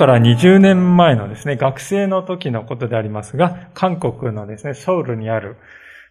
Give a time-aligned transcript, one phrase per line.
[0.00, 5.58] から20年前のですね、学生の時のことでありますが、韓国のですね、ソウルにある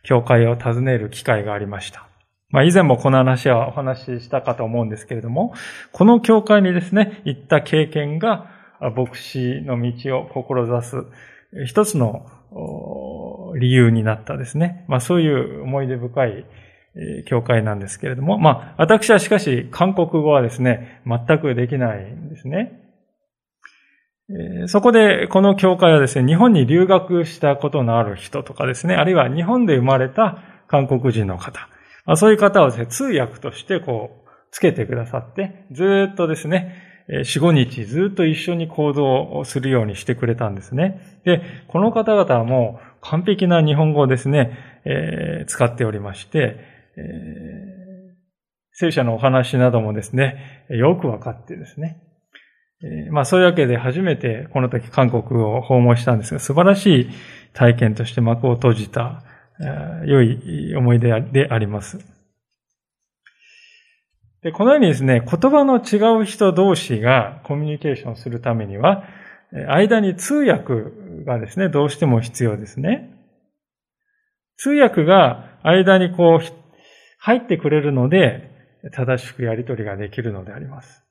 [0.03, 2.07] 教会を訪ねる機会がありました。
[2.51, 5.55] まあ以前もこの話はお話ししたかと思うんですけれども、
[5.91, 10.97] この教会にですね、行った経験が牧師の道を志す
[11.65, 12.27] 一つの
[13.59, 14.85] 理由になったですね。
[14.87, 16.45] まあそういう思い出深い
[17.25, 22.85] 教会なんですけれども、まあ私はしかし韓国語はですね、全くできないんですね。
[24.67, 31.67] そこで、この教会はですね、日本に留学したことのある人とかですね、あるいは日本で生まれた韓国人の方、
[32.15, 36.89] そういう方をですね、通訳としてこう、つけてくださって、ずっとですね、
[37.23, 41.21] 四五日ずっと一緒に行動をするようにしてくれたんですね。
[41.25, 46.57] で、この方々はもう完璧な日本語をですね、えー、使っておりまして、
[46.97, 47.03] えー、
[48.73, 51.99] 聖書のお話などもですね、よくわかってですね、
[53.11, 57.09] まあそういうわけで初めてこの時韓国を訪問したんですが、素晴らしい
[57.53, 59.23] 体験として幕を閉じた、
[60.05, 61.99] 良い思い出であります。
[64.41, 69.03] でこのようにですね、言葉の違う人同士がコミュニケーションするためには、
[69.51, 70.73] 間に通訳
[71.25, 73.09] がですね、どうしても必要ですね。
[74.55, 76.45] 通訳が間にこう、
[77.19, 78.49] 入ってくれるので、
[78.93, 81.08] 正しくやり取りができるのであります。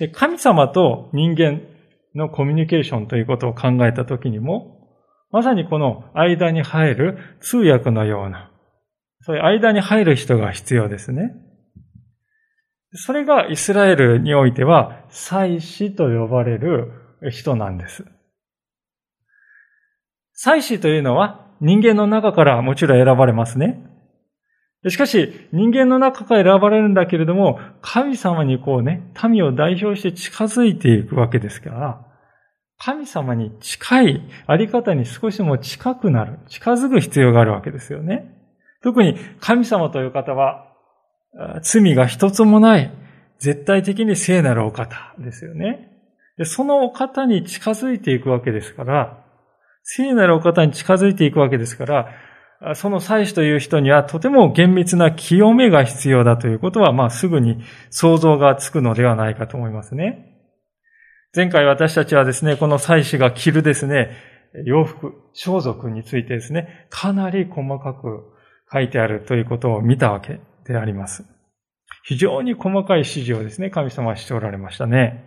[0.00, 1.60] で、神様と人間
[2.14, 4.78] のコミュニケーションということを考えたときにも、
[5.30, 8.50] まさにこの間に入る通訳のような、
[9.20, 11.34] そういう間に入る人が必要ですね。
[12.94, 16.90] それがイスラエルにおいては、祭司と呼ばれる
[17.30, 18.06] 人なんです。
[20.32, 23.84] 祭司というのは人間の中からもちろん選ばれますね。
[24.88, 32.06] しかし、人間の中から選ばれるんだけれども、神様にこうね、民を代表して近づいていくわけですから、
[32.78, 38.34] 神様に近いあり方に少しも近くなる、近づく必要があるわけですよね。
[38.82, 40.66] 特に神様という方は、
[41.62, 42.90] 罪が一つもない、
[43.38, 45.88] 絶対的に聖なるお方ですよね。
[46.38, 49.24] でそのお方に近づいていくわけですから、
[49.82, 52.08] 聖なるお方に近づいていくわけですから、
[52.74, 60.26] その祭司という人にはとても厳密な清めが必要だということは、まあすぐに想像がつくのではないかと思いますね。
[61.34, 64.10] 前回私たちはですね、この祭司が着るですね、
[64.66, 68.24] 洋服、装束についてですね、かなり細かく
[68.70, 71.24] 書いてあるということを見たわけであります。
[72.02, 75.24] 非常に細かい指示をですね、神様はしておられましたね。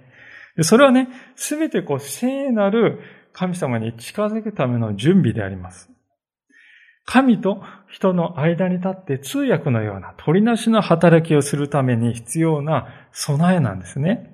[0.62, 3.00] それはね、すべてこう聖なる
[3.32, 5.93] 神様に近づくための準備であります。
[7.06, 14.34] 神と人の間に立って通訳のような取りなしの働きをするために必要な備えなんですね。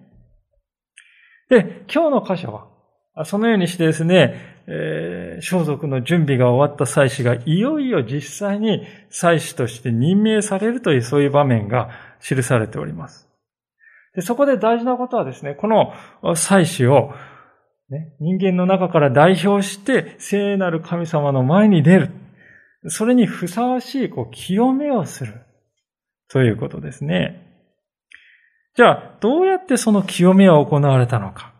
[1.50, 2.70] で、今日の箇所
[3.16, 11.90] は、そのようにしてですね、えー、装束の準備が終わった祭司がいよいよ実際に祭司として任命されるというそういう場面が
[12.22, 13.28] 記されております。
[14.14, 15.94] でそこで大事なことはですね、この
[16.36, 17.14] 祭司を、
[17.90, 22.12] ね、人間の中から代表して聖なる神様の前に出る。
[22.88, 25.42] それにふさわしい、こう、清めをする。
[26.30, 27.46] ということですね。
[28.76, 31.54] じゃあ、どうやってその清めは行われたのか。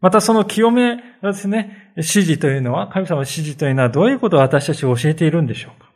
[0.00, 5.90] またその清めですね、指示というのは、神様の指示というのはどういうことを私たちが教えているんでしょうか。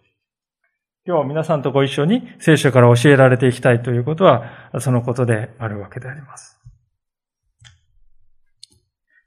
[1.06, 6.58] 今日は皆さんとご一緒に聖書から教えられていきたいということは、そのことであるわけであります。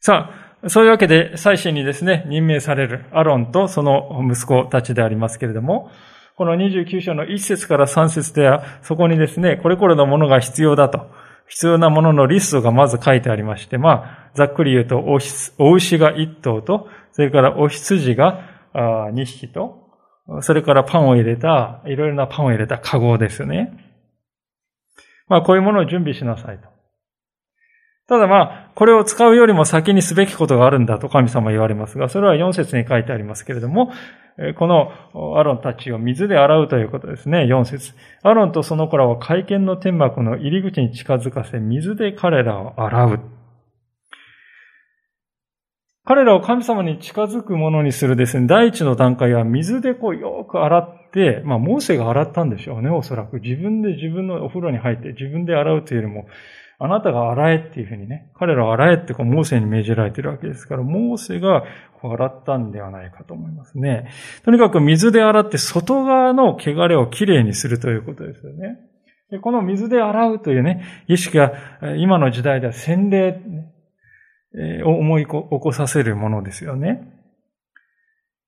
[0.02, 5.90] さあ、そういうわけで、祭司にですね、任命されるアロンとその息子たちでありますけれども、
[6.36, 11.10] この29章の1節から3節では、そこにですね、これこれのものが必要だと、
[11.48, 18.42] 必要なもののリストがまず書いてありまして、まあ、ざっくり言うと、お牛が1頭と、それからお羊が
[18.74, 19.88] 2匹と、
[20.42, 23.72] それからパンを入れた、いろいろなパンを入れたカゴですね。
[25.28, 26.77] まあ、こういうものを準備しなさいと。
[28.08, 33.92] ただまあ、これを使うよりも先にすべきことがあるんだと神様言われますが、それは4節に書いてありますけれども、
[34.58, 34.92] この
[35.38, 37.40] アロンたちを水で洗うということですね。
[37.40, 37.94] 4節
[38.24, 43.20] アロンとその子らは会見の天幕の入り口に近づかせ、水で彼らを洗う。
[46.06, 53.42] 彼らを神様に近づくものにするですね、第一の段階は水でこうよく洗って、まあ、モーセが洗ったんでしょうね、おそらく。
[53.42, 56.28] 自分で自分のお風呂に入って自分で洗うというよりも、
[56.80, 61.64] あなたが洗えっていうふうにね、彼らを洗えってこうモーセに命じられているわけですから、モーセが
[62.02, 64.12] こう洗ったんではないかと思いますね。
[64.44, 68.78] とにかく水で洗って外側の汚れをきれいにするということですよね。
[69.32, 71.54] でこの水で洗うというね、意識が
[71.98, 73.42] 今の時代では洗礼、
[74.86, 77.14] を思い起こさせるものですよね。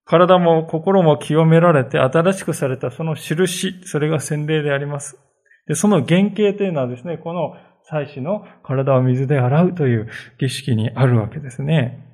[0.06, 5.20] 体も心も清められて新しくされたその印、それが洗礼であります。
[5.68, 7.54] で、その原型というのはですね、この
[7.89, 10.09] 祭司の体を水で洗うという
[10.39, 12.06] 儀式にあるわけですね。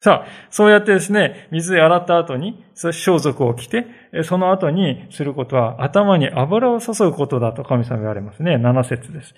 [0.00, 3.86] さあ、そうやってですね、水で洗った後に、装束を着て、
[4.24, 8.56] その後にすることは、頭に油を注ぐことだと神様言われますね。
[8.56, 9.34] 7節です。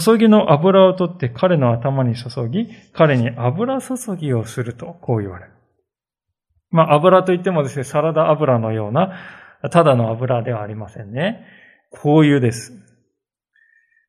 [0.00, 5.52] 注ぎの油を取って彼の頭に注ぎ、彼に油注ぎをすると、こう言われる。
[6.70, 9.12] まあ、油といってもですね、サラダ油のような、
[9.70, 11.46] ただの油ではありませんね。
[11.92, 12.89] 香油です。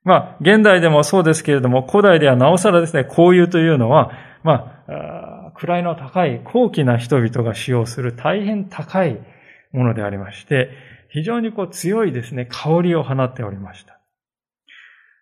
[0.04, 4.12] まあ、現代でもそうですけれども、古代ではなおさらですね、香油というのは、
[4.44, 9.20] まあ、位の高い高貴な人々が使用する大変高い
[9.72, 10.72] ものでありまして、
[11.10, 14.00] 非常にこう強いですね、香りを放っておりました。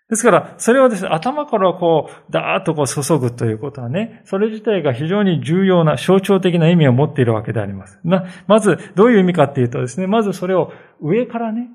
[0.09, 7.99] ですから、それをですね、頭からこう、ダーッとこう注ぐということはね、それ自体が非常に重要な象徴的な意味を持っているわけであります。
[8.03, 11.69] な、まず、どういう意味かっていうとですね、まずそれを上からね、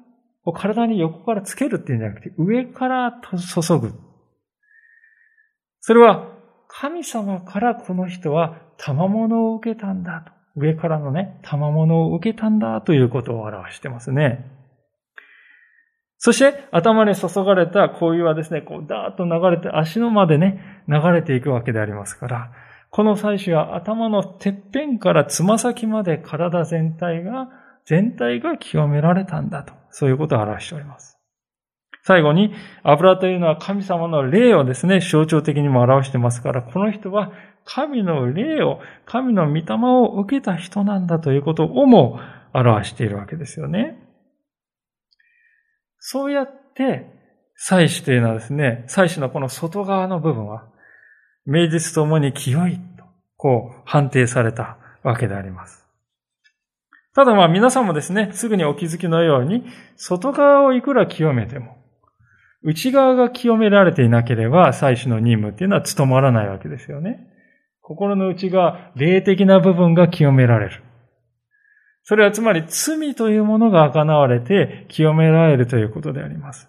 [0.53, 3.95] 体に横からつけるっていうんじゃなくて、上から注ぐ。
[5.81, 6.33] それは、
[6.69, 10.33] 神様からこの人は賜物を受けたんだと。
[10.57, 14.51] 上からのね、賜物を受けたんだということを表してますね。
[16.19, 22.51] そして、頭に注がれた香油はですね、こう、ダーッと流れて、足のまでね、流れていくわけでありますから、
[22.91, 27.49] この祭司は頭のてっぺんからつま先まで体全体が、
[27.85, 29.75] 全体が清められたんだと。
[29.97, 31.21] そういうことを表しております。
[32.03, 32.53] 最後に、
[32.83, 37.31] 油というのは神様の霊をですね、象徴的にも表してますから、この人は
[37.65, 42.19] 神の霊を、神の御霊を受けた人なんだということをも
[42.53, 43.97] 表しているわけですよね。
[46.01, 47.07] そうやって、
[47.55, 50.67] 祭司というのはですね、祭司のこの外側の部分は、
[51.47, 53.05] 名実ともに清いと、
[53.37, 55.84] こう判定されたわけであります。
[57.15, 59.65] ただまあ皆さんもですね、すぐにお気づきのように、
[59.97, 61.77] 外側をいくら清めても、
[62.63, 67.29] 内側が清められていなければ、祭司の任務っていうのは務まらないわけですよね。
[67.83, 70.83] 心の内側、霊的な部分が清められる。
[72.03, 76.69] それはつまり罪というものが行われて清められるということであります。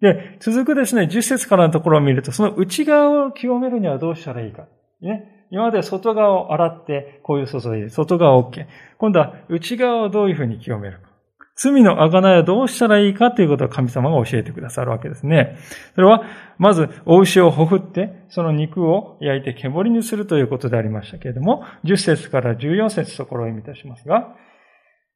[0.00, 4.66] で、続くですね、10節からのところを見ると、その内側を清めるにはどうしたらいいか。
[5.00, 5.39] ね。
[5.50, 8.66] 今まで外側を洗って、こういう注いで外側 OK。
[8.98, 11.10] 今度は内側をどういうふうに清めるか。
[11.56, 15.58] 罪の贖いはどうしたらいいかということを神様が教えてくださるわけですね。
[15.94, 16.22] それは、
[16.56, 24.34] まず、お牛をほふって、その肉を焼いて煙にするということでありましたけれども、10節から14節ところを意味いたしますが、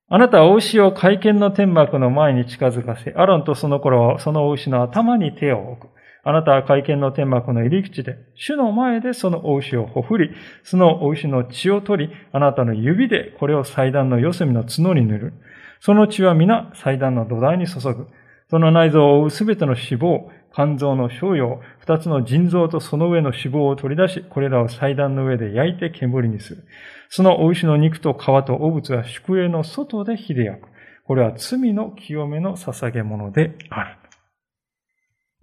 [0.08, 5.93] あなたはお牛を会見の天幕の前に近づかせ、アロンとその頃はそのお牛の頭に手を置く。
[6.24, 10.30] あなたは会見の天幕の入り口で、主の前でそのお牛をほふり、
[10.62, 15.32] そのお牛の血を取り、あなたの指でこれを祭壇の四隅の角に塗る。
[15.80, 18.08] その血は皆祭壇の土台に注ぐ。
[18.48, 26.64] その内臓を覆うすべての脂肪、肝臓の小葉、二つの腎臓とその上の脂肪を取り出し、これらを祭壇の上で焼いて煙にする。
[27.10, 30.68] そのお牛の肉と皮と汚物は宿営の外で火で焼く。
[31.04, 33.96] これは罪の清めの捧げ物である。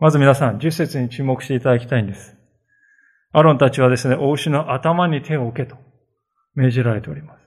[0.01, 2.35] まず皆さん、十節に注目していただきたいんです。
[3.31, 5.77] アロンたちはですね、お牛の頭に手を置けと
[6.55, 7.41] 命じられております。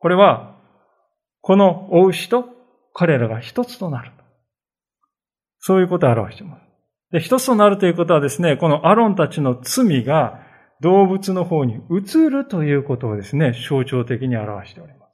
[0.00, 0.60] これは、
[1.40, 2.44] このお牛と
[2.92, 4.12] 彼らが一つとなる。
[5.60, 6.62] そういうことを表しています。
[7.10, 10.42] で、一つとなるということはですね、このアロンたちの罪が
[10.82, 15.06] 動物の方に移るということをですね、象徴的に表しておりま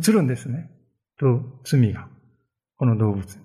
[0.00, 0.08] す。
[0.08, 0.70] 移るんですね。
[1.18, 2.08] と、罪が。
[2.78, 3.44] この動物に。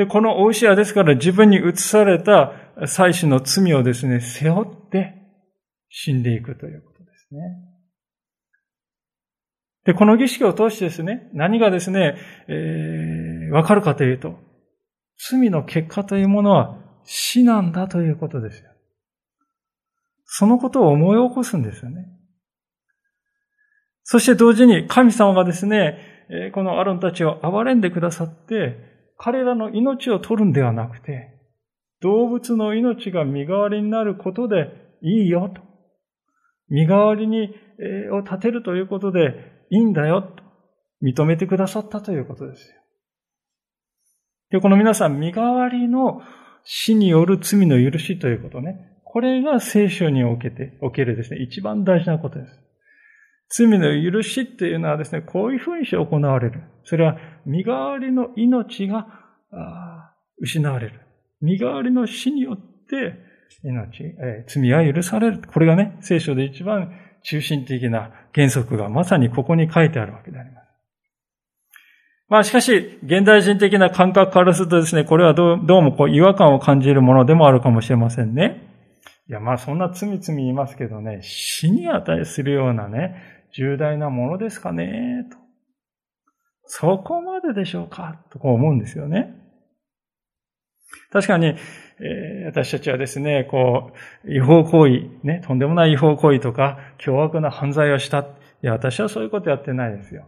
[0.00, 2.52] で、このお牛はですから自分に移された
[2.86, 5.14] 祭司の罪をですね、背負って
[5.90, 7.40] 死んでいくということですね。
[9.84, 12.16] で、この儀式を通してですね、何がですね、
[12.48, 14.38] えー、わかるかというと、
[15.18, 18.70] 罪の結果というものは死なんだということですよ。
[20.24, 22.06] そのことを思い起こすんですよね。
[24.02, 25.98] そして同時に神様がですね、
[26.54, 28.88] このアロンたちを憐れんでくださって、
[29.22, 31.28] 彼らの命を取るんではなくて、
[32.00, 34.70] 動物の命が身代わりになることで
[35.02, 35.60] いいよと。
[36.70, 40.42] 身代わりに、えを立てるということでいいんだよと
[41.02, 42.74] 認めてくださったということですよ。
[44.52, 46.22] で、この皆さん、身代わりの
[46.64, 49.02] 死による罪の許しということね。
[49.04, 52.69] これが聖書におけて、おけるですね、一番大事なことです。
[53.50, 56.62] 罪の許しっていうのはですね、こういうふうにして行われる。
[56.84, 59.06] それは、身代わりの命が
[60.38, 61.00] 失われる。
[61.40, 62.56] 身代わりの死によっ
[62.88, 63.14] て
[63.64, 65.42] 命、えー、罪は許される。
[65.52, 66.92] これがね、聖書で一番
[67.22, 70.66] 中心的な原則がまさにここに書いてあるわけであります。
[72.28, 78.69] まあしかし、現代人的な感覚からするとですね、これはどうどうもこう違和感を感じるものでもあるかもしれませんね。
[79.30, 85.38] いや、まあそんな罪罪言いますけどね、死に値するようなね、重大なものですかね、と。
[86.64, 89.32] そこまででしょうか、とこう思うんですよね。
[91.12, 93.92] 確かに、えー、私たちはですね、こ
[94.24, 98.20] う、違法行為、ね、とんでもない違法行為とか、凶悪な犯罪をした。
[98.22, 98.26] い
[98.62, 100.26] や、私はそういうことやってないですよ。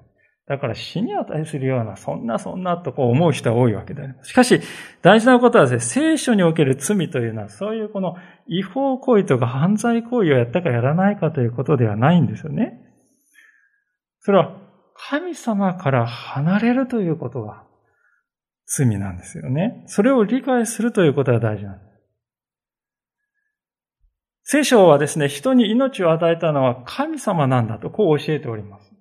[0.48, 4.30] だから死に値するような、そんなそんなとこう思う人は多いわけであります。
[4.30, 4.60] しかし、
[5.00, 8.16] 大事なことはですね、聖書における罪というのは、そういうこの
[8.48, 12.80] 違法行為とか犯罪行為をやったかやらないかということではないんですよね。
[14.20, 14.60] それは、
[14.94, 17.64] 神様から離れるということが
[18.66, 19.84] 罪なんですよね。
[19.86, 21.92] それを理解するということが大事なんです。
[24.44, 28.91] 聖書はですね、人に命を与えたのは神様なんだとこう教えております。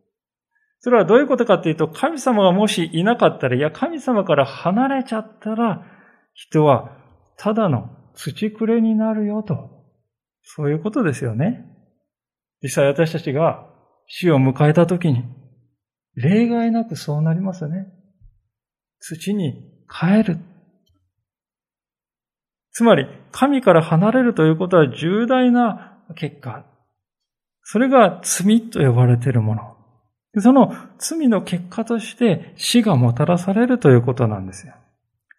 [0.82, 5.86] それはどういうことかっていうと、神様がもしいなかったら、いや、神様から離れちゃったら、
[6.34, 6.98] 人は
[7.38, 9.70] ただの土くれになるよと。
[10.42, 11.66] そういうことですよね。
[12.64, 13.68] 実際私たちが
[14.08, 15.24] 死を迎えたときに、
[16.16, 17.86] 例外なくそうなりますよね。
[19.00, 20.40] 土に帰る。
[22.72, 26.66] つまり、神から離れるということは重大な結果。
[27.64, 29.71] それが罪と呼ばれているもの。
[30.40, 34.74] その罪の結果として死がもたらされるということなんですよ。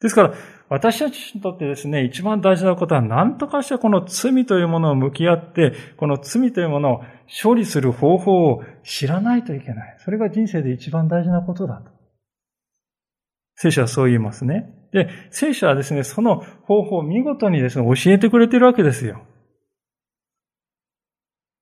[0.03, 0.35] ですから、
[0.69, 7.01] 私たちにとってですね、一番大事なことは何とかしてこの罪というものを向き合って、この罪というものを
[7.43, 9.97] 処理する方法を知らないといけない。
[10.01, 11.91] それが人生で一番大事なことだと。
[13.55, 14.75] 聖書はそう言いますね。
[14.93, 19.23] で、聖書はですね、その方法を見事にですね、教えてくれているわけですよ。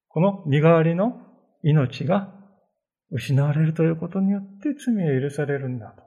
[0.08, 1.20] この身代わりの
[1.62, 2.39] 命が
[3.10, 6.02] 失われるということによって罪が許されるんだと。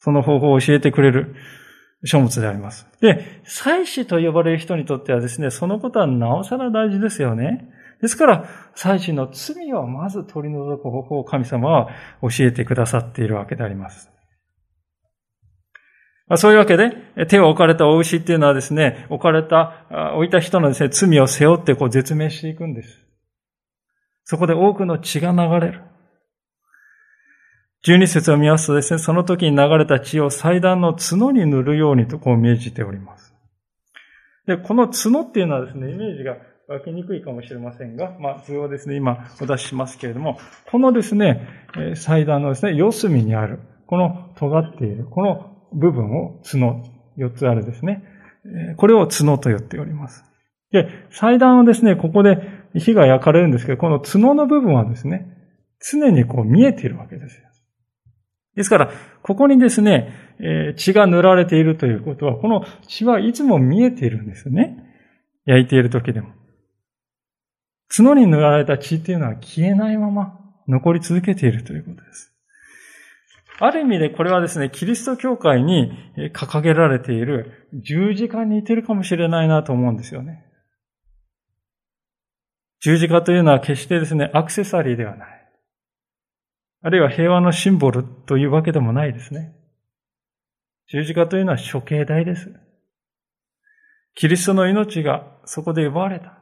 [0.00, 1.34] その方法を教えてくれる
[2.04, 2.86] 書物であります。
[3.00, 7.68] で、祭司と呼ばれる人にとってはですね、そのことはなおさら大事ですよね。
[8.00, 11.88] ですから、祭司の罪をまず取り除く方法を神様は
[12.22, 14.10] 教えてくださっているわけであります。
[16.36, 16.92] そういうわけで、
[17.26, 23.07] 手を置かれたお牛っていうのはですね、置かれた、置いた人のですね、罪を背負ってこう絶命していくんです。
[24.30, 25.80] そこで多くの血が流れる。
[27.82, 33.34] 十二節を見ますとですね、その時に流れた血を祭壇の角に塗るようにとこう命じております。
[34.46, 36.36] で、この角っていうのはですね、イメージが
[36.68, 40.38] 湧きにくいかもしれませんが、まあ、図をですね、今お出ししますけれども、
[40.70, 41.48] このですね、
[41.94, 46.84] 祭壇のですね、四隅にある、この尖っている、この部分を角、
[47.16, 48.04] 四つあるですね、
[48.76, 50.22] これを角と言っております。
[50.70, 55.26] で、祭壇をですね、ここで火が焼かれるんですけど、この角の部分はですね、
[55.80, 57.42] 常にこう見えているわけです。
[58.56, 58.90] ですから、
[59.22, 64.84] ここにですね、え血が塗られているということは、この血はいつも見えているんですよね。
[65.44, 66.28] 焼いている時でも。
[67.88, 72.34] 角に塗られた血っていうのは消えないまま残り続けているということです。
[73.60, 75.92] ある意味でこれはですね、キリスト教会に
[76.32, 80.44] 掲げられている十字架に似てるかもしれないなと思うんですよね。
[82.80, 85.48] 十字架というのは決してですね、アクセサリーではない。
[86.82, 89.54] あるいは平和のシンボルというわけでもないですね。
[90.90, 92.52] 十字架というのは処刑台です。
[94.14, 96.38] キリストの命がそこで奪われた。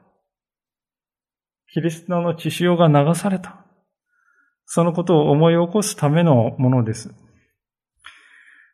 [1.72, 3.64] キリストの血潮が流された。
[4.66, 7.14] そのことを思い起こすためのものです。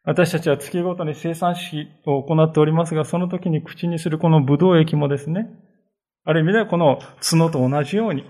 [0.05, 5.47] 私たちは月ごとに生産式を行っておりますが、その時に口にするこのブドウ液もですね、
[6.25, 8.25] ある意味ではこの角と同じように、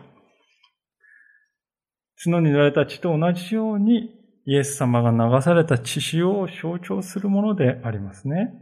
[2.24, 4.10] 角に塗られた血と同じように、
[4.44, 8.54] イエス様が流された血潮を象徴するものでありますね。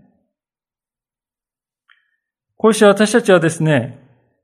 [2.57, 3.99] こうして私たちはですね、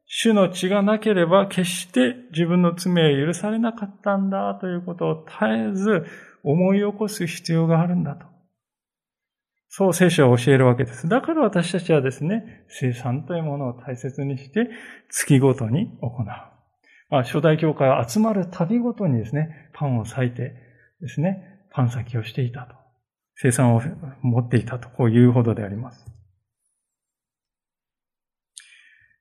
[0.07, 6.07] 主の血がなければ決して自分の罪は許されなかったんだということを絶えず
[6.45, 8.36] 思い起こす必要があるんだと。
[9.78, 11.06] そう聖書を教えるわけです。
[11.06, 14.71] だから私たちはですね、生産というものを大切にして、
[15.11, 16.25] 月ごとに行う。
[16.25, 20.54] まあ、初代教会は集まる旅ごとにですね、パンを裂いて
[21.02, 22.75] ですね、パン先をしていたと。
[23.35, 23.83] 生産を
[24.23, 26.06] 持っていたと、こういうほどであります。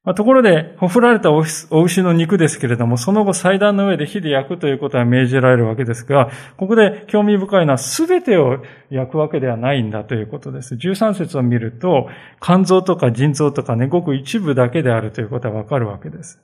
[0.06, 10.76] まあ、ところで、ほふられたお牛の肉ですけれども、その後祭壇の上で火で焼くということは命じられるわけですが、ここで興味深いのは全てを焼くわけではないんだということです。
[10.76, 12.08] 13節を見ると、
[12.40, 16.40] 肝臓とか腎臓とかね、ごく一部だけであるということはわかるわけです。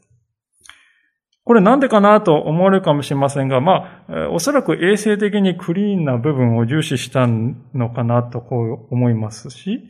[1.43, 9.83] これなんでかなと思われるかもしれませんが、まあ、おそらく衛生的にクリーンな部分を重視したのかなとこう思いますし、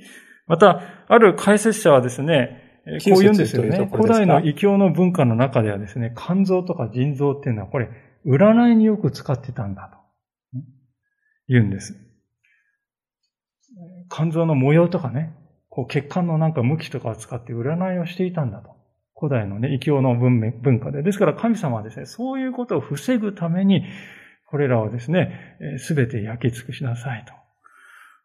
[0.48, 3.90] また、ある解説者はですね、こう言うんですよね。
[3.92, 7.90] 古代の異教の文化の中ではですね、肝臓とか腎臓っていうのはこれ、
[8.26, 9.98] 占いによく使ってたんだと。
[11.48, 11.96] 言うんです。
[14.10, 15.34] 肝臓の模様とかね、
[15.70, 18.76] こう血管のなんか向きとかを使って占いをしていたんだと。
[19.18, 21.04] 古代のね、異教の文文化で。
[21.04, 23.84] ですから神様はですね、そういうことを防ぐために、
[24.48, 27.26] これらをですね、すべて焼き尽くしなさい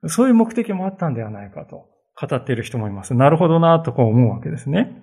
[0.03, 0.09] と。
[0.09, 1.89] そういう目的もあったんではないかと。
[2.21, 3.15] 語っている人もいます。
[3.15, 5.03] なるほどなとこう思うわけですね。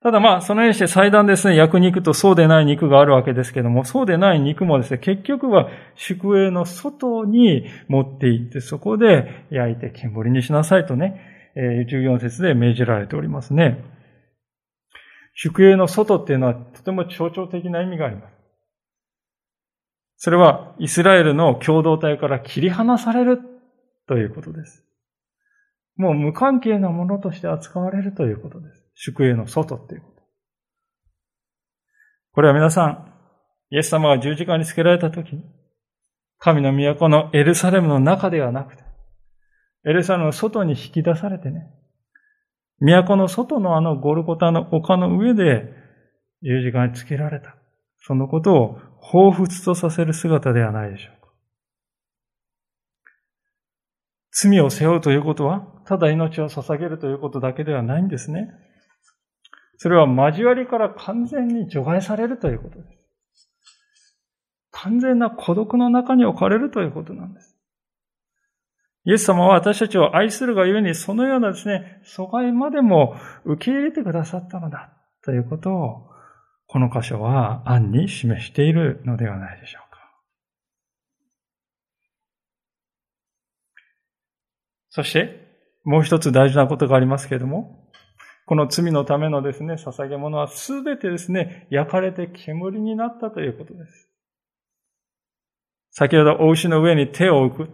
[0.00, 11.20] ただまあ、そのようにして祭壇ですね、焼く肉とそうでない肉があるわけですけども、そうでない肉もですね、結局は宿営の外に持って行って、そこで焼いて煙にしなさいとね、
[11.56, 13.84] 14節で命じられておりますね。
[15.34, 18.34] 宿営の外っていうのはとても象徴的な意味があります。
[20.16, 23.40] それはイスラエルの共同体から切り離される
[24.06, 24.87] ということです。
[25.98, 28.84] もう無関係なものとして扱われるということです。
[28.94, 30.22] 宿営の外っていうこと。
[32.32, 33.12] これは皆さん、
[33.70, 35.42] イエス様が十字架につけられた時に、
[36.38, 38.84] 神の都のエルサレムの中ではなくて、
[39.86, 41.66] エルサレムの外に引き出されてね、
[42.80, 45.64] 都の外のあのゴルゴタの丘の上で
[46.42, 47.56] 十字架につけられた。
[47.98, 48.78] そのことを
[49.12, 51.17] 彷彿とさせる姿ではないでしょう。
[54.40, 58.50] 罪を背負うということは、ただ命を捧げるということだけではないんですね。
[59.78, 64.16] それは交わりから完全に除外されるということです。
[64.70, 67.56] 完全な孤独の中に置かれるということなんです。
[69.04, 74.92] イエス様は私たちを愛するがゆえに、そのようなですね、阻害までも受け入れてくださったのだ、
[75.24, 76.10] ということを、
[76.68, 79.87] この箇所は暗に示しているのではないでしょう
[84.90, 85.48] そして、
[85.84, 87.88] もう一つ大事なことがありますけれども、
[88.46, 94.10] この罪のためのですね、捧げ物はすべてですね、焼かれて煙になったということです。
[95.90, 97.70] 先ほどお牛の上に手を置く。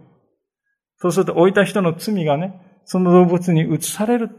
[0.97, 4.29] そうすると置いた人の罪がね、その動物に移される。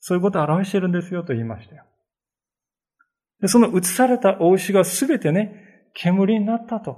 [0.00, 1.84] そういうことを表しているんですよと言いましたよ。
[3.40, 6.96] でその移されたお牛がすべてね、煙になったと。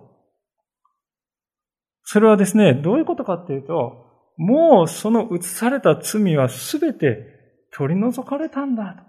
[2.04, 4.06] それはですね、どういうことかっていうと、
[4.37, 7.35] もうその移された罪はすべて
[7.72, 9.03] 取り除かれたんだと。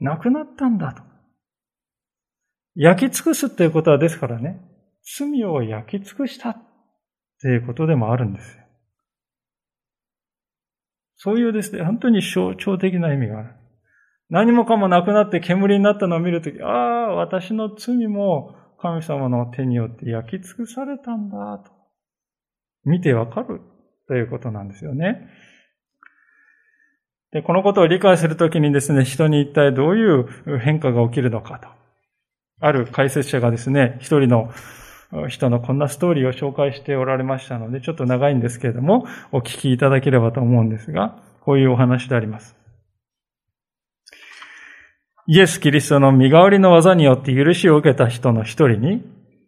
[0.00, 1.02] なくなったんだと。
[2.74, 4.60] 焼き尽くすっていうことはですからね、
[5.18, 6.56] 罪を焼き尽くしたっ
[7.40, 8.62] ていうことでもあるんですよ。
[11.16, 13.54] そういうですね、本当に象徴的な意味がある。
[14.28, 21.70] 何もかもなくなって煙になったのを見るとき、ああ、私の罪も神様の手によって焼き尽くされたんだと。
[22.84, 23.60] 見てわかる
[24.12, 25.26] ということなんですよね。
[27.32, 31.68] で、このことを理解するときにですね、人に一体どういう変化が起きるのかと。
[32.60, 34.52] ある解説者がですね、一人の
[35.28, 42.54] 人のこんなストーリーを紹介しておられましたので、ちょっと長いんですけれども、お聞きいただければと思うんですが、こういうお話であります。
[45.26, 49.02] イエス・キリストの身代わりの技によって許しを受けた人の一人に、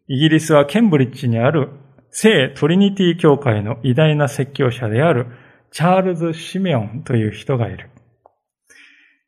[0.09, 1.69] イギリスはケンブリッジにある
[2.17, 5.27] 聖トリニティ教会の偉大な説教者である
[5.73, 7.91] チャールズ・シメオンという人がいる。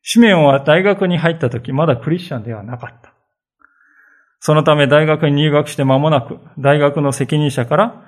[0.01, 3.13] シメオンは大学に入った時まだクリスチャンではなかった。
[4.39, 8.05] そのため大学に入学して間もなく大学の責任者から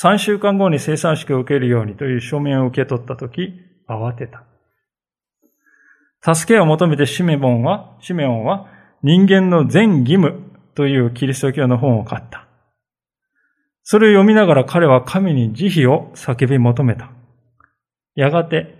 [0.00, 3.52] 3週間後に生産式を受けるようにという書面を受け取った時
[3.88, 4.44] 慌てた。
[6.34, 8.68] 助けを求めてシメオンは、シメオンは
[9.02, 12.46] 人間の全義務というキリスト教の本を買った。
[13.82, 17.10] それを読みながら彼は神に慈悲を叫び求めた。
[18.14, 18.78] やがて、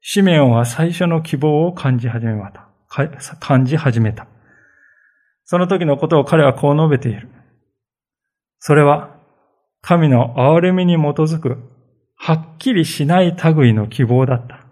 [0.00, 2.68] シメオンは最初の希望を感じ始めた。
[3.40, 4.26] 感じ始めた。
[5.44, 7.28] その時のことを彼はこう述べている。
[8.58, 9.16] それは、
[9.80, 11.58] 神の憐れみに基づく
[12.16, 14.64] はっきりしない類の希望だった。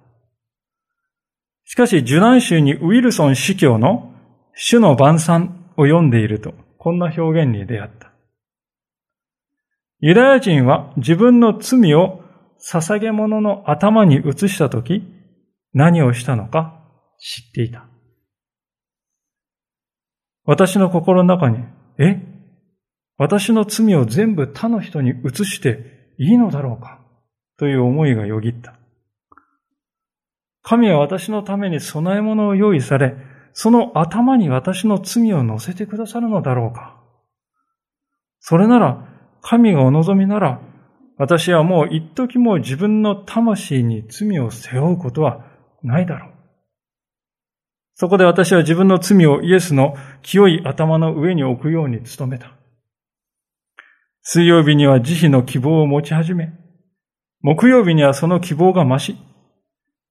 [1.64, 4.12] しかし、受難州にウィルソン司教の
[4.55, 8.10] 主の晩餐を読んでいると、こんな表現に出会った。
[10.01, 12.23] ユダヤ人は自分の罪を
[12.59, 15.03] 捧げ物の頭に移したとき、
[15.75, 16.83] 何をしたのか
[17.19, 17.87] 知っていた。
[20.45, 21.65] 私の心の中に、
[21.99, 22.21] え？
[23.19, 27.01] 私の罪を全部他の人に移していいのだろうか？
[27.59, 28.79] という思いがよぎった。
[30.63, 33.17] 神は私のために供え物を用意され、
[33.53, 37.03] その頭に私の罪を乗せてくださるのだろうか？
[38.39, 39.07] それなら、
[39.42, 40.61] 神がお望みなら、
[41.16, 45.44] 私はもう一時も自分の魂に罪を背負うことは
[45.83, 46.31] ないだろう。
[47.94, 52.55] そこで私は自分の罪をイエスの清い頭の上に置くように努めた。
[54.22, 56.53] 水曜日には慈悲の希望を持ち始め、
[57.42, 59.18] 木曜日にはその希望が増し、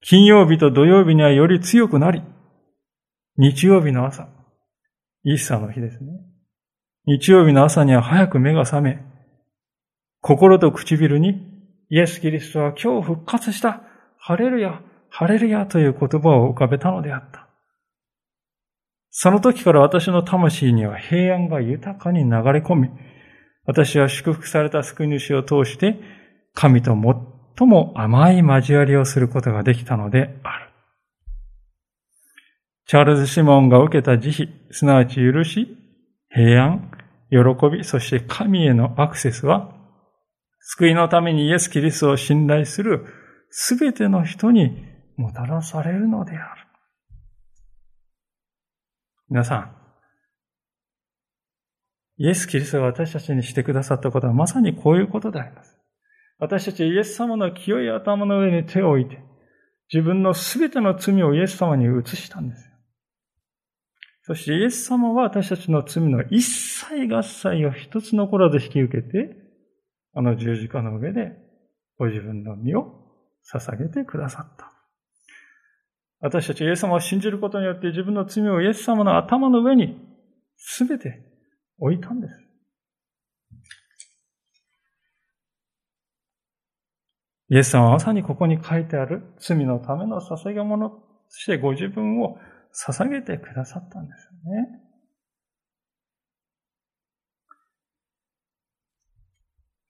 [0.02, 2.22] 金曜日と土曜日にはより強くなり、
[3.36, 4.28] 日曜日の朝、
[5.24, 6.10] イースターの日ですね。
[7.06, 9.09] 日曜日の朝には早く目が覚め、
[10.20, 11.46] 心と唇に
[11.88, 13.82] イエス・キリストは今日復活した、
[14.18, 17.48] ハレルヤ、ハレルヤという言葉を浮かべたのであった。
[19.10, 22.90] その時から私の魂には平安が豊かに流れ込み、
[23.64, 25.98] 私は祝福された救い主を通して、
[26.54, 26.92] 神と
[27.56, 30.70] 最も甘い交わりをすることができたのである。
[32.86, 35.76] チャールズ・シモンが受けた慈悲、すなわち許し、
[36.28, 36.90] 平安、
[37.30, 37.38] 喜
[37.70, 39.79] び、そして神へのアクセスは、
[40.60, 43.06] 救いのためにイエス・キリストを信頼する
[43.50, 44.84] すべての人に
[45.16, 46.66] もたらされるのである。
[49.28, 49.76] 皆さん、
[52.18, 55.76] イエス・キリストが私たちにしてくださったことはまさにこういうことであります。
[56.38, 59.18] 私たちイエス様の清い頭の上に手を置いて、
[59.92, 62.70] 自分のすべての罪をイエス様に移したんです。
[64.22, 69.49] そしてイエス様は私たちの罪の一切合切を一つ残らず引き受けて、
[70.14, 71.32] あの十字架の上で
[71.98, 72.92] ご自分の身を
[73.52, 74.72] 捧げてくださった。
[76.20, 79.96] 私たちイエス様を信じることによって自分の罪をイエス様の頭の上に
[80.78, 81.20] 全て
[81.78, 82.34] 置いたんです。
[87.52, 90.96] イエス様はまさにここに書いてある罪のための捧げ物と
[91.30, 92.38] してご自分を
[92.72, 94.79] 捧げてくださったんですよね。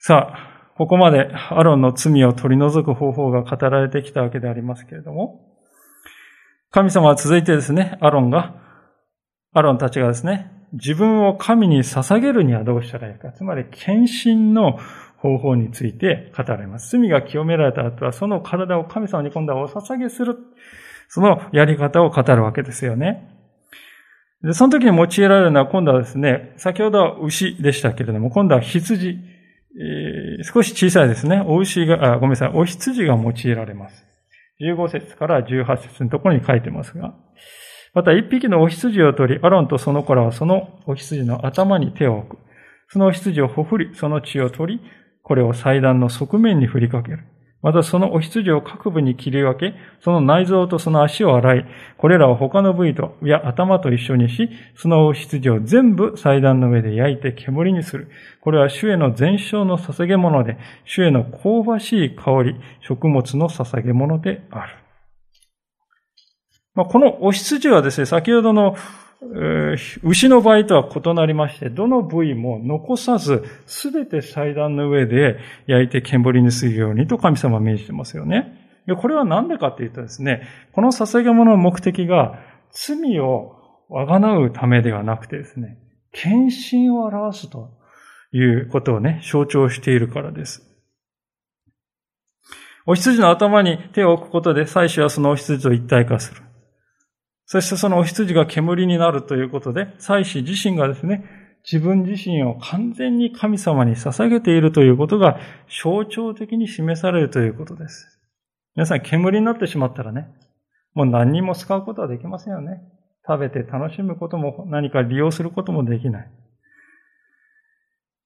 [0.03, 5.47] さあ、ここまでアロンの罪を取り除く方法が語られてきたわけでありますけれども、
[6.71, 8.55] 神様は続いてですね、アロンが、
[9.53, 13.31] アロンたちがですね、自分を神に捧げるにはどうしたらいいか。
[13.33, 14.79] つまり、献身の
[15.19, 16.97] 方法について語られます。
[16.97, 20.39] 罪が清められた後は、その体を神様に今度はお捧げする。
[21.09, 23.29] そのやり方を語るわけですよね。
[24.43, 29.30] で、その時に用いられるのは今度はですね、先ほどは牛でしたけれども、今度は羊。
[29.78, 31.42] えー、少し小さいですね。
[31.46, 32.50] お牛が、あ、ごめんなさい。
[32.54, 34.04] お羊が用いられます。
[34.61, 37.14] 15節から18節のところに書いてますが。
[37.94, 42.38] また一匹のお羊を取り、アロンとその子らはそのお羊の頭に手を置く。
[42.88, 44.80] そのお羊をほふり、その血を取り、
[45.22, 47.24] これを祭壇の側面に振りかける。
[47.62, 51.66] またそのお羊を各部に切り分け、その内臓とその足を洗い、
[51.99, 58.09] これらを他の部位と、や頭と一緒にし、そのお羊を全部祭壇の上で焼いて煙にする。
[58.40, 64.77] これは主への全焼の捧げ物で、主への香ばしい香り、食物の捧げ物である。
[66.75, 68.75] まあ、このお羊はですね、先ほどの
[70.02, 78.56] 牛の場合とは異なりまして、どの部位も残さず、すべて祭壇の上で焼いて煙にするようにと神様は命じてますよね。
[79.00, 82.40] これは何でかっていうとですね、この捧げ物の目的が
[82.72, 83.56] 罪を
[83.92, 85.76] あがなうためではなくてですね、
[86.12, 87.70] 献身を表すと
[88.33, 90.66] いうことをね、象徴しているからです。
[92.87, 96.40] お羊の頭に手を置くことで、祭司はそのお羊と一体化する。
[97.53, 101.25] そしてそのお羊が煙になるということで、祭司自身がですね、
[101.65, 105.41] 自分自身を完全に神様に捧げているということが
[105.83, 108.21] 象徴的に示されるということです。
[108.77, 110.29] 皆さん、煙になってしまったらね、
[110.95, 112.83] もう何にも使うことはできませんよね。
[113.27, 116.31] 食べて楽しむことも何か利用することもできない。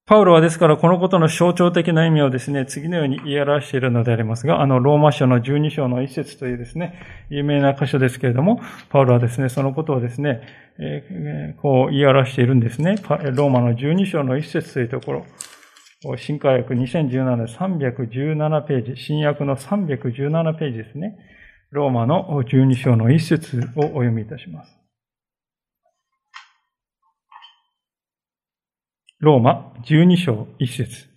[0.07, 10.43] パウロはですからこのことの象徴的な意味をですね、次のように言い表しているのでありますが、あの、ローマ書の12章の一節というですね、有名な箇所ですけれども、パウロはですね、そのことをですね、
[10.79, 12.97] えー、こう言い表しているんですね。
[13.33, 15.27] ローマの12章の一節というところ、
[16.19, 21.17] 新科学2017年317ページ、新約の317ページですね。
[21.71, 24.84] ローマの12章の一節をお読みいたします。
[29.25, 31.09] ローマ12章一節。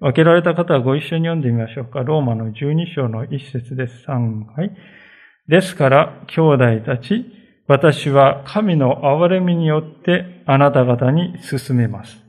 [0.00, 2.00] 分けられた方はご一緒に読んでみましょうか。
[2.00, 4.04] ローマの12章の一節です。
[4.08, 4.72] 3回。
[5.46, 7.24] ですから、兄弟たち、
[7.68, 12.20] 私は神の憐れみによってあなた方に進めます。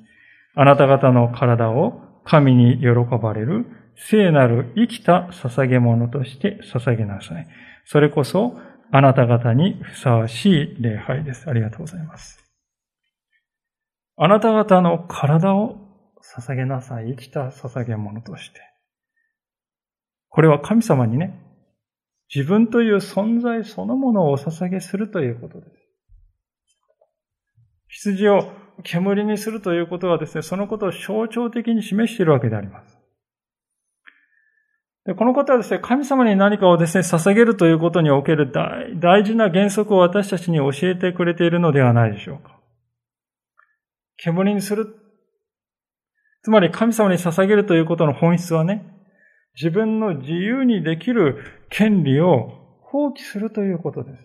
[0.53, 2.89] あなた方の体を神に喜
[3.19, 7.47] ばれる聖なる生きた捧げ物として捧げなさい。
[7.85, 8.55] それこそ
[8.91, 11.49] あなた方にふさわしい礼拝です。
[11.49, 12.42] ありがとうございます。
[14.15, 15.77] あなた方の体を
[16.37, 17.15] 捧げなさい。
[17.15, 18.61] 生きた捧げ物として。
[20.29, 21.39] これは神様にね、
[22.33, 25.73] 自分という存在そのものをお捧げするということです。
[27.87, 28.51] 羊を
[28.83, 32.97] 煙にするということはですね、そのことを象徴的に示しているわけであります。
[35.05, 42.52] でこのことはですね、神様に何かをですね、捧げるということにおける大大事な原則を私たちに教えてくれているのではないでしょうか。
[44.17, 44.95] 煙にする。
[46.43, 48.85] つまり神様に捧げるということの本質はね、
[49.55, 54.23] 自分の自由にできる権利を放棄するということです。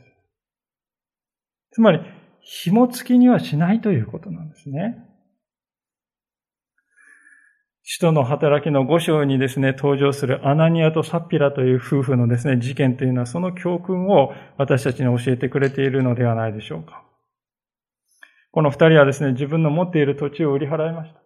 [1.72, 2.00] つまり、
[2.40, 5.04] 紐付きにはしないということなんですね。
[7.82, 17.07] 使徒の働きの五章にですね、登場するアナニアとサピラという夫婦のですね、事件というのはその教訓を私たちに教えてくれているのではないでしょうか。
[18.50, 21.20] この二人はですね、自分の持っている土地を売り払いました。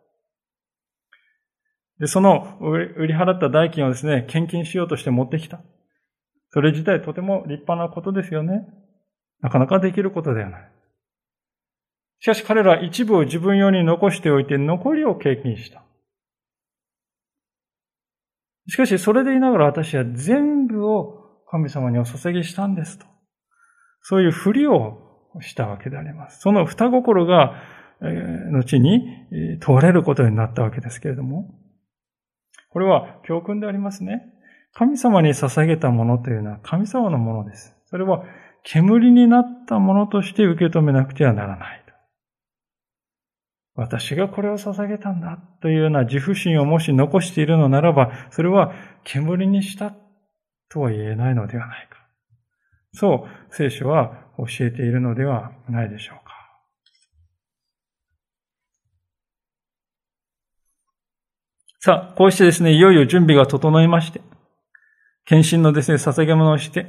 [2.00, 5.60] で、その売り払った代金をですね、献金しようとして持ってきた。
[6.50, 8.66] それ自体とても立派なことですよね。
[9.40, 10.72] なかなかできることではない。
[12.20, 15.82] しかし彼らは一部を自分用に残しておいて残りを経験した。
[18.68, 23.06] しかしそれでいながら私は全部を神様にお捧げしたんですと。
[24.02, 26.40] そういうふりをしたわけであります。
[26.40, 27.54] その双心が、
[28.52, 29.06] 後に
[29.60, 31.54] 問われることになったわけですけれども、
[32.70, 34.22] これは教訓でありますね。
[34.74, 37.76] 神様に捧げたものというのは神様のものです。
[37.86, 38.24] それは
[38.64, 41.82] 煙になったものとして受け止めなくてはならない。
[43.74, 48.72] 私がこれを捧げたんだというような自負心をもし残しているのならば、それは
[49.04, 49.94] 煙にした
[50.68, 51.96] とは言えないのではないか。
[52.92, 56.32] そう聖書は教えているのではないでしょうか。
[61.80, 64.20] さあ、こうしてですね、いよいよ準備が整いまして、
[65.24, 66.86] 献身のですね、捧げ物をして、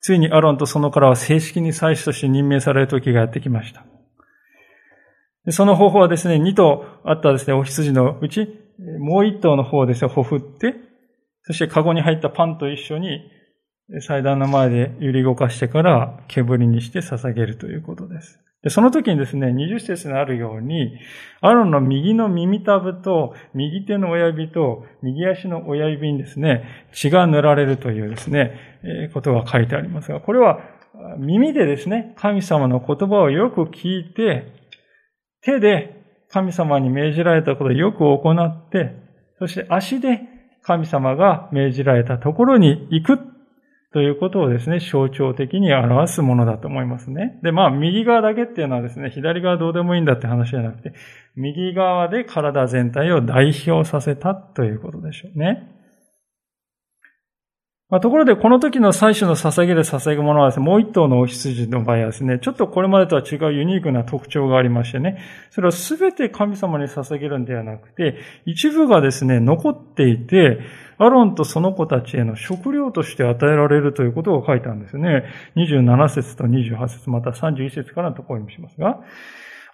[0.00, 3.84] ついにアロンとそのからは正式に祭司として任命される時がやってきました。
[5.50, 8.46] その方法はですね、2頭あったですね、お羊のうち、
[9.00, 10.74] もう1頭の方をですね、ほふって、
[11.42, 13.28] そしてカゴに入ったパンと一緒に
[14.00, 18.38] 祭壇の前で揺り動かしてから煙にして捧げるということです。
[18.62, 20.96] でその時にですね、20節にあるように、
[21.40, 30.60] アロンの右の耳たぶと、右手の親指と、右足の親指にですね、血が塗られるというですね、えことが書いてありますが、これは
[31.18, 34.52] 耳でですね、神様の言葉をよく聞いて、
[35.42, 38.94] 手で神様に命じられたことをよく行って、
[39.40, 40.20] そして足で
[40.62, 43.31] 神様が命じられたところに行く
[43.92, 47.38] ということをですね、象徴的に表すものだと思いますね。
[47.42, 50.94] で、まあ、右側だけっていうのはですね、左側どうでもいいんだって話じゃなくて、
[51.36, 55.68] 右側で体全体を代表させたということでしょうね。
[57.92, 65.18] まあ、ところで、この時の最初の捧げる捧げ物はですね、もう一頭のお羊の場合はですね、ちょっとこれまでとは違うユニークな特徴がありましてね、
[65.50, 70.60] それは全て神様に捧げるんではなくて、一部がですね、残っていて、
[71.04, 75.24] アロンとその子たちへの食料として与えられるということを書いたんですね。
[75.56, 79.00] 27節と28節また31節からのところにしますが、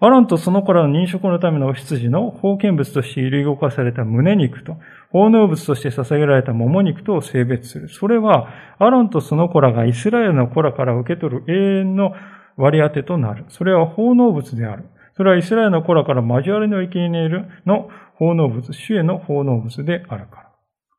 [0.00, 4.76] アロンとその子らの認食のためのお羊の封建物として揺り動かされた胸肉と、
[5.10, 7.88] 奉納物として捧げられた桃肉とを性別する。
[7.88, 12.12] それは、アロンとその子らがイスラエルの子らから受け取る永遠の
[12.56, 13.44] 割り当てとなる。
[13.48, 14.84] それは奉納物である。
[15.16, 17.28] それはイスラエルの子らから交わりの生贄
[17.66, 20.47] の奉納物、主への奉納物であるから。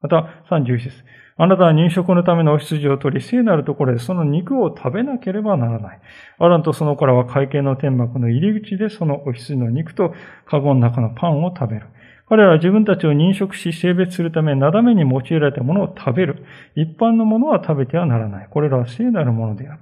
[0.01, 1.03] また、31節。
[1.41, 5.99] あなたは認食のためのお羊を取り、聖なるところでその肉を食べなければならない。
[6.37, 10.13] アランとその子らは会計の天幕の入り口でそのお羊の肉と
[10.45, 11.87] カゴの中のパンを食べる。
[12.27, 16.45] 彼らは自分たちを認識し性別するため、なだめに用いられたものを食べる。
[16.75, 18.47] 一般のものは食べてはならない。
[18.51, 19.79] これらは聖なるものである。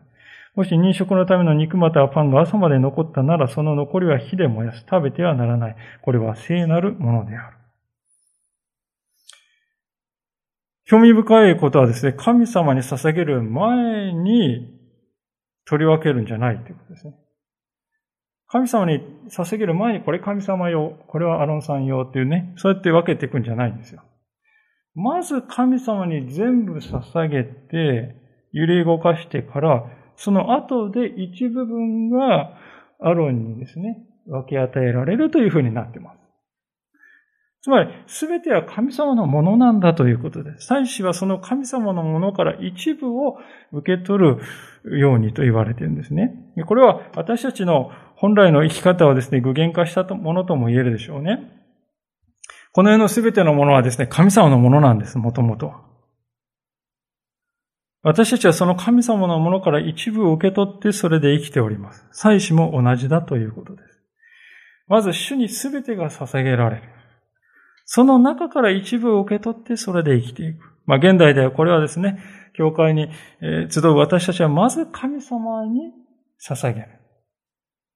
[0.55, 4.85] もし認食のための肉またはパンが朝まで残ったなら、その残りは火で燃やす。
[4.89, 5.75] 食べてはならない。
[6.01, 7.56] これは聖なるものである。
[10.89, 14.73] 興味深いことはですね、神様に捧げる前に
[15.65, 17.13] 取り分けるんじゃないということですね。
[18.47, 24.01] 神様に捧げる前にこれ神様用、これはアロンさん用っていうね、そうやって分けていくんじゃないんですよ。
[24.95, 28.15] まず神様に全部捧げて、
[28.53, 32.57] 揺り動かしてから、その後で一部分が
[33.01, 36.16] アロンにですね、分け与えられるというふうになっています。
[37.67, 40.67] つまり、すべては神様のものなんだということです。
[40.67, 43.39] 祭司はその神様のものから一部を
[43.73, 44.37] 受け取
[44.85, 46.31] るようにと言われているんですね。
[46.65, 51.39] これは私たちの本来の生き方をですね、具現化したものとも言えるでしょうね。
[52.71, 55.73] この世のすべてのものはですね、神様のものなんです、もともと。
[58.01, 62.07] 私たちはその神様のものから一部を受け取ってそれで生きております。
[62.13, 63.99] 祭司も同じだということです。
[64.87, 66.96] まず主にすべてが捧げられる。
[67.89, 70.59] その中から一部を受け取ってそれで生きていく。
[70.85, 72.19] まあ現代ではこれはですね、
[72.53, 73.09] 教会に
[73.69, 75.93] 集う私たちはまず神様に
[76.45, 76.87] 捧げる。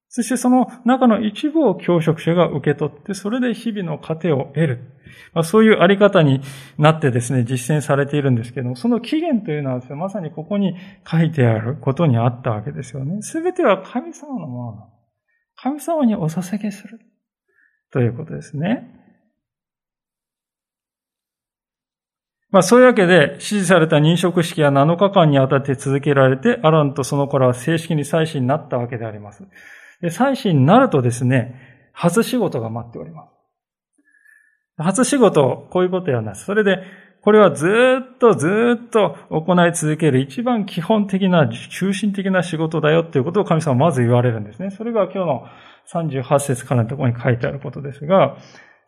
[0.08, 4.80] そしてその中の一部を教職者が受け取って、それで日々の糧を得る。
[5.34, 6.42] まあ、そういうあり方に
[6.78, 10.76] なってですね、実践されているんですけども、その起源というのはですね、まさにここに
[11.10, 13.22] 書いてあることにあったわけですよね。
[13.22, 14.90] すべては神様のもの。
[15.56, 17.00] 神様にお捧げする。
[17.92, 19.01] ということですね。
[22.52, 29.44] まあそういうわけで、指示された認職式は7日間にわたって続けられて、アランとその子らは正式に祭司になったわけであります。
[30.02, 33.30] で、祭司になるとですね、初仕事が待っております。
[34.78, 36.44] 初仕事、こういうことやんです。
[36.44, 36.80] それで、
[37.22, 44.72] これはずっとずっと行い続ける一番基本的な、中心的な仕事だよっていうことを神様はまず言われるんですね。
[44.72, 45.46] それが今日の
[45.88, 48.38] 38節からのところに書いてあることですが、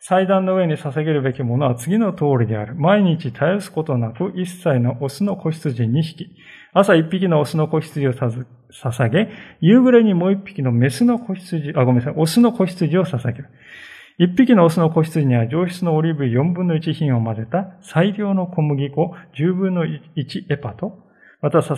[0.06, 2.76] 祭壇の上に捧げるべきものは次の通りである。
[2.76, 6.36] 毎日絶やすことなく、一切のオスの子羊2匹。
[6.74, 9.30] 朝一匹のオスの子羊を捧げ、
[9.62, 13.46] 夕暮れにもう一匹のメスの子羊、あ、ごめんなさい、オスの子羊を捧げる。
[14.18, 20.00] 一匹のオスの子羊には上質のオリーブ4分の1品を混ぜた最良の小麦粉10分の1
[20.50, 21.00] エパと、
[21.42, 21.76] また注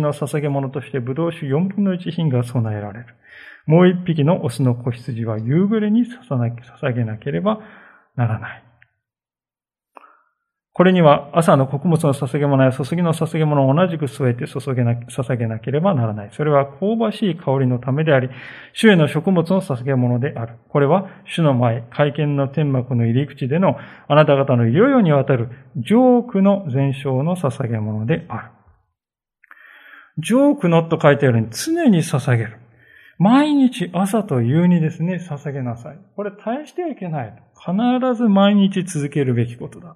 [0.00, 3.06] の捧げ物としてブドウ酒4分の1品が備えられる。
[3.70, 7.60] もう一匹のオスの子羊は夕暮れに捧げなければ
[8.16, 8.64] ならない。
[10.72, 16.30] これには朝の穀物の捧げ物や注ぎの捧げ物を同じく添えて注げな、捧げなければならない。
[16.32, 18.28] それは香ばしい香りのためであり、
[18.72, 20.54] 主への食物の捧げ物である。
[20.68, 23.76] これは主の前、会見の天幕の入り口での
[24.08, 28.50] あなた方のいよいよにわたるジョークの全焼の捧げ物である。
[30.18, 32.59] ジョークのと書いてあるように常に捧げる。
[33.20, 35.98] 毎日朝と夕にですね、捧げなさい。
[36.16, 37.34] これ絶やしてはいけない。
[37.54, 39.94] 必ず毎日続けるべきことだ。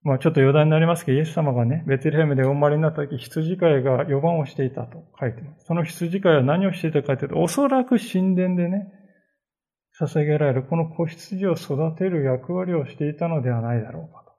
[0.00, 5.66] まあちょっと余談になりますけど、イエス様がね、ベテレヘムでお生まれになった時、羊飼いが予番をしていたと書いてます。
[5.66, 8.90] その羊飼いは何をしていたかというと、おそらく神殿でね、
[10.00, 14.32] 捧げられるこの子羊を育てる役割をしていたのではないだろうかと。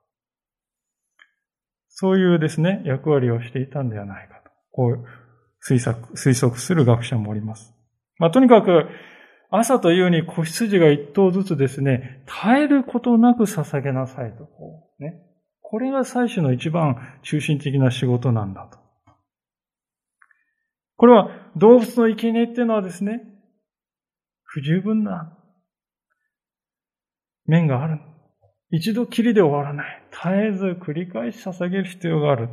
[1.88, 4.50] そういうですね、役割をしていたんではないかと。
[4.72, 5.23] こう
[5.66, 7.74] 推測、推測する学者もおります。
[8.18, 8.86] まあ、とにかく、
[9.50, 14.48] 朝というに子羊が一頭ずつですね、絶えることなく捧げなさいと、
[14.98, 15.22] ね。
[15.62, 18.78] これが採取の一番中心的な仕事なんだと。
[20.96, 23.22] これは動物の生贄っていうのはですね、
[24.44, 25.36] 不十分な
[27.46, 28.00] 面がある。
[28.70, 30.02] 一度きりで終わらない。
[30.10, 32.48] 絶えず繰り返し捧げる必要がある。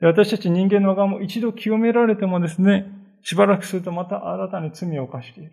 [0.00, 2.86] 私たち人間の側も一度清められてもですね、
[3.22, 5.52] しばらくするとまた新たに罪を犯している。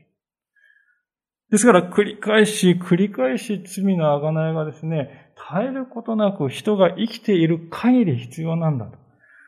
[1.51, 8.97] ですから繰り返し繰り返し罪の贖いがですね、絶えることなく人が生きている限り必要なんだと。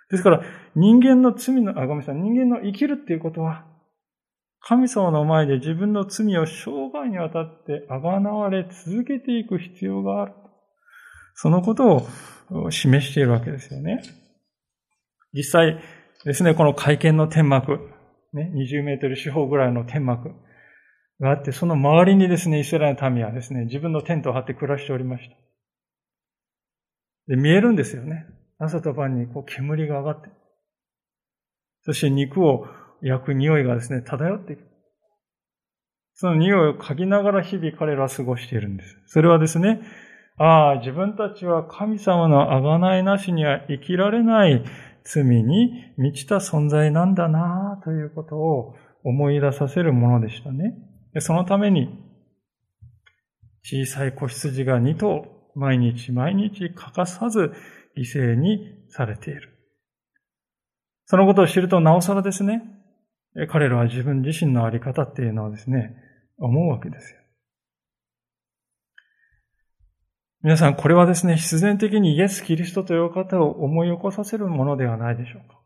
[0.10, 0.42] ですから
[0.76, 3.66] 人間の罪の、あ、ごめんなさい、人間の生きるっていうことは、
[4.62, 10.34] 神様の前で自分の罪を生涯にわたって贖われ続けていく必要がある。
[11.36, 12.08] そのこと
[12.50, 14.02] を示しているわけですよね。
[15.38, 15.80] 実際
[16.26, 17.80] ですね、この会見の天幕、
[18.34, 20.32] ね、20メートル四方ぐらいの天幕
[21.22, 25.36] があって、その周りにですね、イスラエルの民はですね、自分のテントを張って暮らしておりました。
[27.28, 28.26] で、見えるんですよね。
[28.58, 30.30] 朝と晩にこう煙が上がって。
[31.84, 32.66] そして肉を
[33.04, 34.64] 焼く匂いがですね、漂っていく。
[36.16, 38.98] その匂いを嗅ぎながら日々彼らは過ごしているんです。
[39.06, 39.82] それはですね、
[40.40, 44.64] ああ、自分たちは神様の贖いなしには生きられない
[45.08, 50.74] 罪に満ちた存在なんだなということを思い出させるものでしたね。
[51.20, 51.88] そのために、
[53.64, 57.52] 小さい子羊が2頭毎日毎日欠かさず
[57.98, 59.54] 犠牲にされている。
[61.06, 62.62] そのことを知るとなおさらですね、
[63.50, 65.96] 彼らは自分自身のあり方っていうのをですね、
[66.38, 67.20] 思うわけですよ。
[70.44, 75.58] 皆さん、これはですね、必然的にイエス・キリストという方を思い起こさせるものではないでしょうか。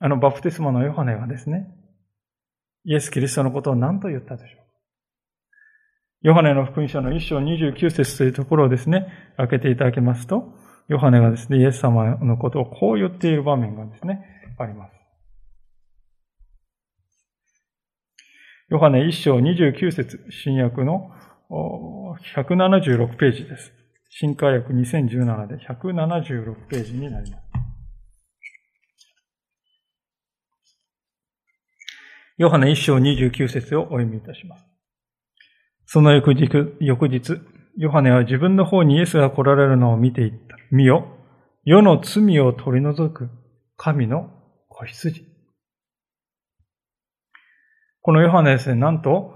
[0.00, 1.66] あのバプテスマのヨハネがですね、
[2.84, 4.64] イエス・キリストのことを何と言ったでしょうか。
[6.22, 10.54] ヨハネの福音書の1章29節というところをですね、開けていただけますと、
[10.88, 14.24] ヨハネがですね、イエス様のことをこう言っている場面がですね、
[14.58, 14.92] あります。
[18.70, 21.10] ヨハネ1章29節新約の
[22.34, 23.72] 176ページです。
[24.10, 27.44] 新化訳2017で176ページになります。
[32.36, 34.64] ヨハネ1章29節をお読みいたします。
[35.86, 36.48] その翌日、
[36.80, 37.40] 翌日、
[37.76, 40.56] ヨハネは自分の方にイエスが来られるのを見ていった。
[40.72, 41.06] 見よ、
[41.64, 43.30] 世の罪を取り除く
[43.76, 44.30] 神の
[44.68, 45.24] 子羊。
[48.02, 49.34] このヨハネですね、なんと、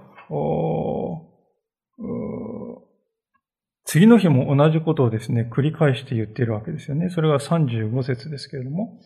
[3.84, 7.08] 次の日も同じことをですね、繰り返して言っているわけですよね。
[7.08, 9.00] それが35節ですけれども、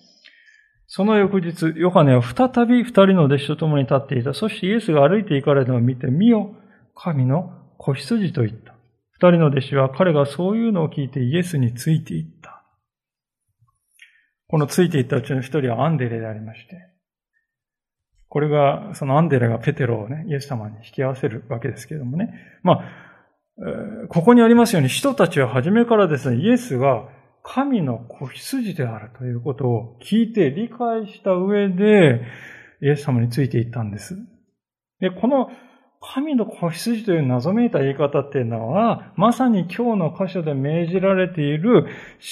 [0.86, 4.34] その翌日、ヨハネは再び二人の弟子と共に立っていた。
[4.34, 6.54] そしてイエスが歩いて行かれるのを見て、見よ、
[6.94, 8.74] 神の子羊と言った。
[9.12, 12.62] 二人の弟子は彼がそういうのを聞いてイエスについていった。
[14.48, 16.91] このついていったうちの一人はアンデレでありまして、
[18.32, 22.32] これが、そのアンデレがペテロをね、イエス様に引き合わせるわけですけれどもね。
[22.62, 27.10] まあ、ここにありますように、人たちは初めからですね、イエスが
[27.42, 32.22] 神の子羊であるということを聞いて理解した上で、
[32.80, 34.16] イエス様についていったんです。
[34.98, 35.50] で、この
[36.00, 41.84] 神の子羊という謎めいた言い方っていうのは、まさに今日の箇所で命じられている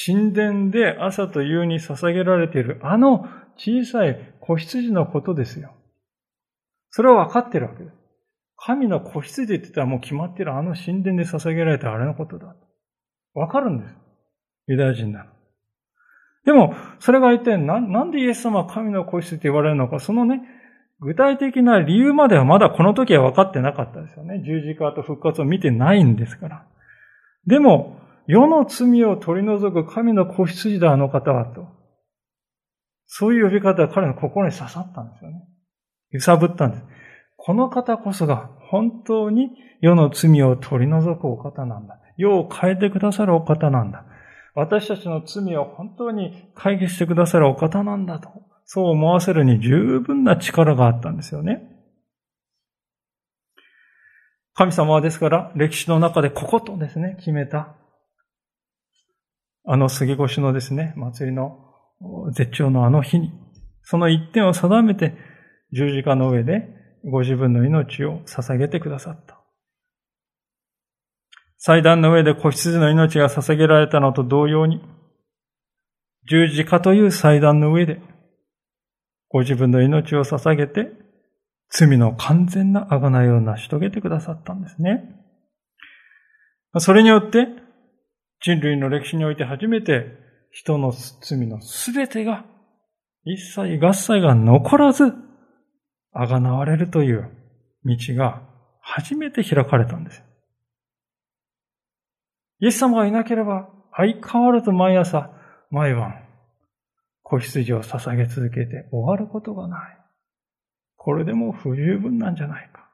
[0.07, 3.28] 神殿で朝と夕に捧げられているあの
[3.59, 5.74] 小さい子羊のことですよ。
[6.91, 7.97] それは分かってるわけです。
[8.57, 12.55] 神の子羊って言ったらもう決まってるあの神殿で捧げられたあれのことだ。
[13.34, 13.95] 分かるんです。
[14.66, 15.30] ユダヤ人なの。
[16.45, 20.43] でも、それが一体ななんでイエス様は神の子羊って言われるのか、そのね、
[21.01, 24.43] 具体的な理由まではまだこの時は分かってなかったですよね。
[24.45, 26.66] 十字架と復活を見てないんですから。
[27.47, 31.66] でも、世の罪を取り除く神の子羊だ、あの方は、と。
[33.07, 35.43] そういう呼び方は彼の心に刺さったんですよね。
[36.11, 36.84] 揺さぶったんです。
[37.36, 39.50] この方こそが本当に
[39.80, 41.98] 世の罪を取り除くお方なんだ。
[42.16, 44.04] 世を変えてくださるお方なんだ。
[44.54, 48.28] 私たちの罪を本当に解決してくださるお方なんだと。
[48.64, 51.62] そう思わせるに十分な力があったんですよね。
[54.54, 57.76] 神様はですから、歴史の中でこことですね、決めた、
[59.64, 61.64] あの杉越のですね、祭りの
[62.32, 63.32] 絶頂のあの日に、
[63.82, 65.14] その一点を定めて、
[65.73, 66.68] 十字架の上で
[67.05, 69.41] ご自分の命を捧げてくださった。
[71.59, 74.81] 祭壇の上で子羊の命が捧げられたのと同様に、
[76.29, 78.01] 十字架という祭壇の上で、
[79.29, 80.91] ご自分の命を捧げて、
[81.71, 85.05] 罪の完全な贖いを成し遂げてくださったんですね。
[86.79, 87.47] それによって、
[88.41, 90.07] 人類の歴史において初めて、
[90.51, 92.45] 人の罪のすべてが、
[93.25, 95.12] 一切合切が残らず、
[96.14, 97.30] 贖われるという
[97.84, 98.42] 道が
[98.80, 100.22] 初めて開かれたんです。
[102.61, 105.30] イエス様がいなければ、相変わらず毎朝、
[105.70, 106.22] 毎晩、
[107.22, 109.98] 子羊を捧げ続けて終わることがない。
[110.96, 112.90] これでも不十分なんじゃないか。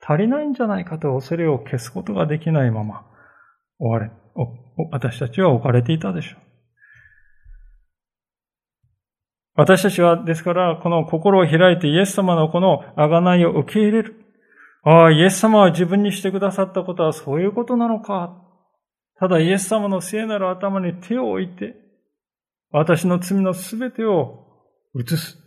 [0.00, 3.06] 足りないんじゃないかと恐れを消すことができないまま、
[3.78, 4.12] 終われ、
[4.92, 6.53] 私たちは置かれていたでしょう。
[9.56, 14.16] 私たちは、ですから、この心を開いてイエス様のこの贖いを受け入れる。
[14.82, 18.36] ああ、イエス様は自分にしてくださったことはそういうことなのか。
[19.18, 21.76] ただイエス様の聖なる頭に手を置いて、
[22.70, 24.44] 私の罪のすべてを
[24.94, 25.38] 移す。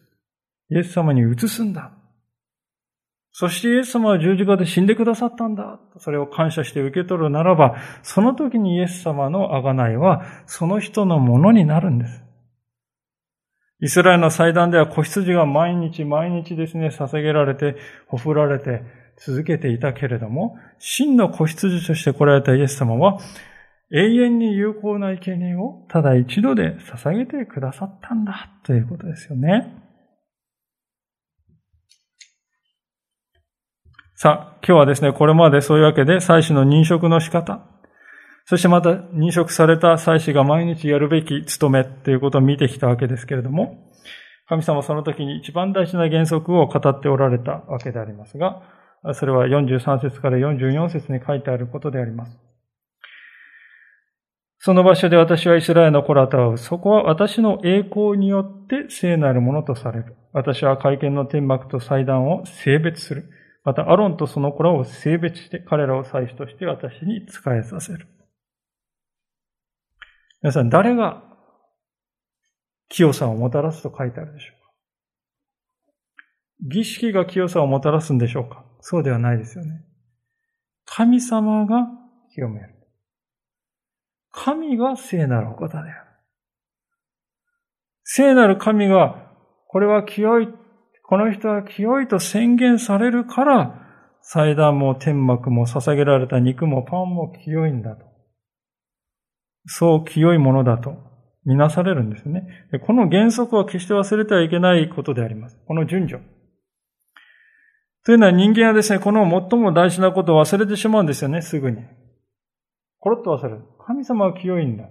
[0.69, 1.91] イエス様に移すんだ。
[3.33, 5.79] そしてイエス様は十字架で死んでくださったんだ。
[5.99, 12.23] それを感謝して受け取るならば、その時にイエス様の贖いは、その人のものになるんです。
[13.79, 17.75] イスラエルの祭壇では子羊が毎日毎日ですね、捧げられて、
[18.07, 18.81] ほふられて
[19.17, 23.19] 続けていたけれども、真の子羊として来られたイエス様は、
[23.91, 29.71] 永遠に有効な生贄をただ一度で捧げてくださったんだということですよね。
[34.15, 37.76] さあ、今日はですね、これまでそういうわけで、祭祀の認職の仕方、
[38.49, 43.91] そしてまた認職された祭司が毎日やるべき務めということを見てきたわけですけれども、
[44.47, 48.61] 神様はその時に一番大事な原則を語っておられたわけでありますが、
[49.15, 52.39] それは43節から44節に書いてあることであります。
[54.59, 56.57] その場所で私はイスラエルの子らと会う。
[56.57, 60.15] そこは私の栄光によって聖なるものとされる。
[60.31, 63.29] 私は会見の天幕と祭壇を性別する。
[63.65, 68.07] また、アロンとその子らを性別して、彼らを祭司として私に仕えさせる。
[70.41, 71.23] 皆さん、誰が
[72.89, 74.57] 清さをもたらすと書いてあるでしょうか？
[76.69, 78.63] 儀式が清さをもたらすんでしょうか？
[78.81, 79.83] そうではないですよね。
[80.85, 81.87] 神様が
[82.33, 82.75] 清める。
[84.31, 85.91] 神が聖なるお方である。
[88.03, 89.31] 聖なる神が、
[89.67, 90.47] これは清い、
[91.03, 93.83] この人は清いと宣言されるから、
[94.21, 98.06] 祭壇も天幕も捧げられた肉もパンも清いんだと。
[99.67, 100.95] そう清いものだと
[101.45, 102.47] みなされるんですね。
[102.85, 105.57] この原則は決して忘れてはいけないことであります。
[105.67, 106.21] この順序。
[108.05, 111.77] というのは人間はですね、この最も大事なことを忘れてしまうんですよね、すぐに。
[112.99, 113.61] コロッと忘れる。
[113.85, 114.85] 神様は清いんだ。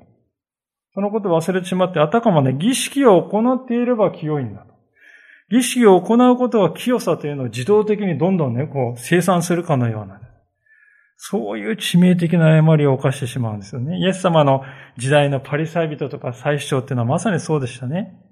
[0.94, 4.74] そのことを忘れてしまって、あたかもね、儀式を行っていれば清いんだと。
[5.50, 10.20] 儀式を行うことは清さというのを自動的にどんどんね、こう、生産するかのような。
[11.16, 13.98] そういう致命的な誤りを犯してしまうんですよね。
[13.98, 14.62] イエス様の
[14.98, 18.22] 時代のパリサイ人とか最主張っていうのはまさにそうでしたね。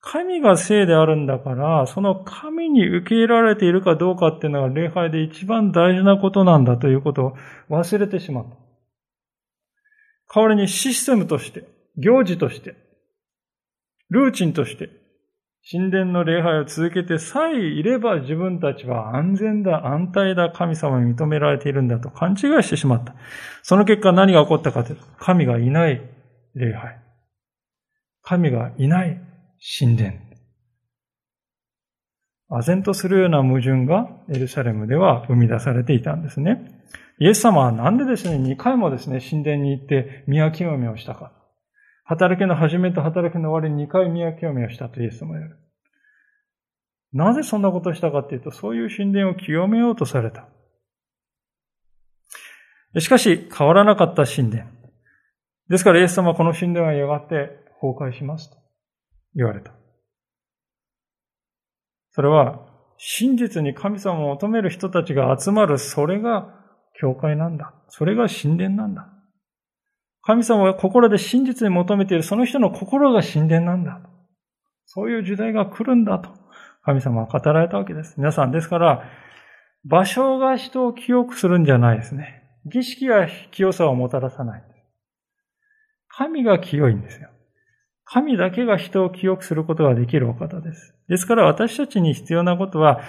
[0.00, 7.36] 神が聖であるんだから、その神に受け入れられているかどうかっていうのが礼拝で一番大事なことなんだということを
[7.68, 8.56] 忘れてしまった。
[10.34, 11.64] 代わりにシステムとして、
[11.96, 12.76] 行事として、
[14.08, 14.88] ルーチンとして、
[15.68, 23.14] 神殿の礼拝を続けてさえいれば自分たちは安全だ、安泰だ、神様に認められているんだと勘違いしてしまった。
[23.62, 26.00] その結果何が起こったかというと、神がいない
[26.54, 26.98] 礼拝。
[28.22, 29.20] 神がいない
[29.78, 30.12] 神殿。
[32.50, 36.80] 唖然とするような矛盾がエルサレムでは生み出されていたんですね。
[37.20, 41.32] イエス様はなんでですね、2回もですね、神殿に行って宮清めをしたか。
[42.10, 45.58] 働きの始めと働きの終わりに2回宮清めをしたとイエス様は言う。
[47.12, 50.48] なぜそんなことをしたかっていうと、そういう神殿を清めようとされた。
[52.98, 54.64] しかし、変わらなかった神殿。
[55.68, 57.50] ですから、イエス様はこの神殿はやがて
[57.80, 58.56] 崩壊しますと
[59.36, 59.72] 言われた。
[62.10, 62.66] それは、
[62.98, 66.52] 真実に神様を求める人たちが集まる、それが
[67.00, 67.72] 教会なんだ。
[67.86, 69.12] それが神殿なんだ。
[70.22, 74.00] 神様が心で真実に求めている、その人の心が神殿なんだ。
[74.86, 76.30] そういう時代が来るんだと。
[76.82, 78.14] 神様は語られたわけです。
[78.18, 79.04] 皆さん、ですから、
[79.84, 82.42] 場所が人を清くするんじゃないですね。
[82.66, 84.62] 儀式が清さをもたらさない。
[86.08, 87.30] 神が清いんですよ。
[88.04, 90.94] 神だけが人を清くすることができるお方です。
[91.08, 93.00] ですから私たちに必要なことは、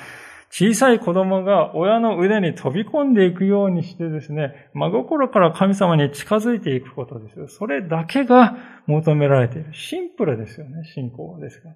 [0.54, 7.48] 小さい子供が親の腕に飛び込んでいくようにしてですね、真心から神様に近づいていくことですよ。
[7.48, 9.74] それだけが求められている。
[9.74, 11.72] シンプルですよね、信仰ですが。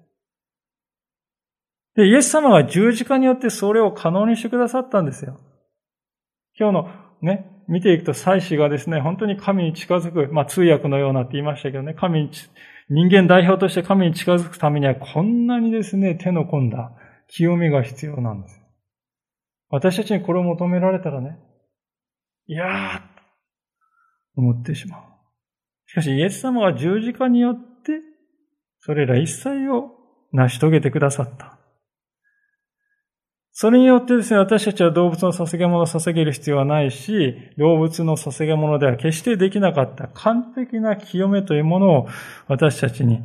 [1.96, 5.40] で、イエス様が十字架によってそれを可能にしてくださったんですよ。
[6.58, 6.90] 今日の
[7.22, 12.30] ね、見ていくと祭司がですね、本当に神に近づく、まあ通訳のようなって言いましたけどね、神に、
[12.90, 16.92] 人間代表として神に近づくためにはこんなにですね、手の込んだ
[17.28, 18.65] 清めが必要なんです。
[19.68, 21.38] 私たちにこれを求められたらね、
[22.46, 23.00] いやー、
[24.36, 25.00] 思ってしまう。
[25.86, 28.00] しかし、イエス様が十字架によって、
[28.80, 29.90] それら一切を
[30.32, 31.58] 成し遂げてくださった。
[33.58, 42.08] それによってですね、私たちは動物の捧げ物を捧げる必要はないし、動物の捧げ物では決してできなかった完璧な清めというものを
[42.48, 43.24] 私たちに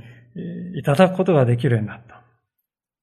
[0.76, 2.21] いただくことができるようになった。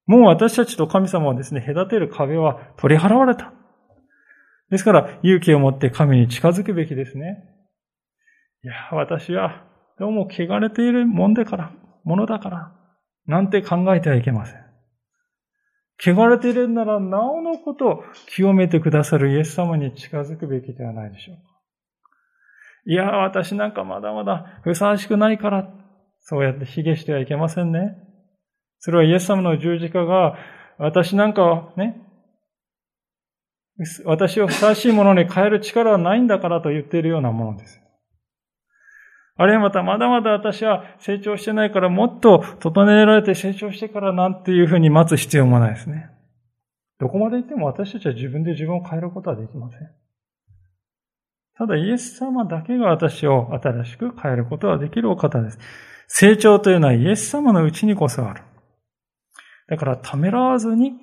[0.09, 3.53] もう私たちと神様はですね、隔てる壁は取り払われた。
[4.71, 7.43] ですから、勇気を持って神に近づくべきですね。
[8.63, 9.67] いや、私は、
[9.99, 11.71] どうも汚れているもんだから、
[12.03, 12.71] ものだから、
[13.27, 14.65] なんて考えてはいけません。
[16.03, 21.41] 汚れているなら、なおのこと清めてくださるイエス様に近づくべきではないでしょうか。
[22.87, 25.71] いや、私なんかまだまだふさわしくないから、
[26.21, 28.08] そうやって卑下してはいけませんね。
[28.79, 30.37] それはイエス様の十字架が、
[30.77, 32.01] 私なんかね、
[34.05, 37.81] 私をふさわしいものに変える力はないんだからと言っているようなものです。
[39.37, 46.09] あるいはまたまだまだ私は成長してないからもっと整えられて成長してからなんていうふうに待つ必要もないですね。
[46.99, 49.79] どこまで行っても私たちは自分で自分を変えることはできません。
[51.57, 55.59] ただイエス様だけが私を新しく変えることができるお方です。
[56.07, 58.43] 成長というのはイエス様のうちにこそある。
[59.69, 60.93] だからためらわずに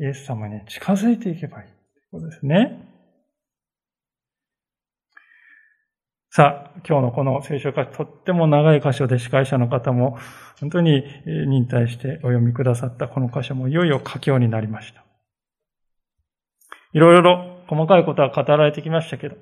[0.00, 1.68] イエス様に近づいていけばいい。
[1.68, 2.84] ということですね。
[6.30, 10.18] さあ、今日のこの聖書箇所、とっても長い箇所で司会者の方も
[10.60, 15.04] 本当に忍耐してお読みくださったこの箇所もいよいよ佳境になりました。
[16.92, 19.36] いろいろ細かいことは語られてきましたけど、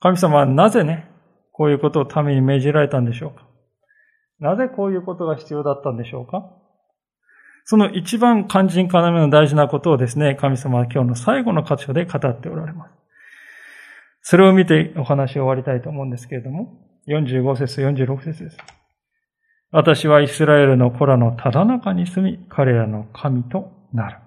[0.00, 1.10] 神様はなぜね、
[1.52, 3.46] こういうことをために命じられたんでしょうか？
[4.40, 6.50] なぜこういうことが必要だったんでしょうか？
[7.70, 12.90] その一番肝心要の大事なことをですね、神様は今日の最後の箇所で語っておられます。
[14.22, 16.72] それを見てお話を終わりたいと思うんですけれども、
[17.06, 18.56] 45節、46節です。
[19.70, 24.18] 私はイスラエルの子らのただ中に住み、彼らの神となる。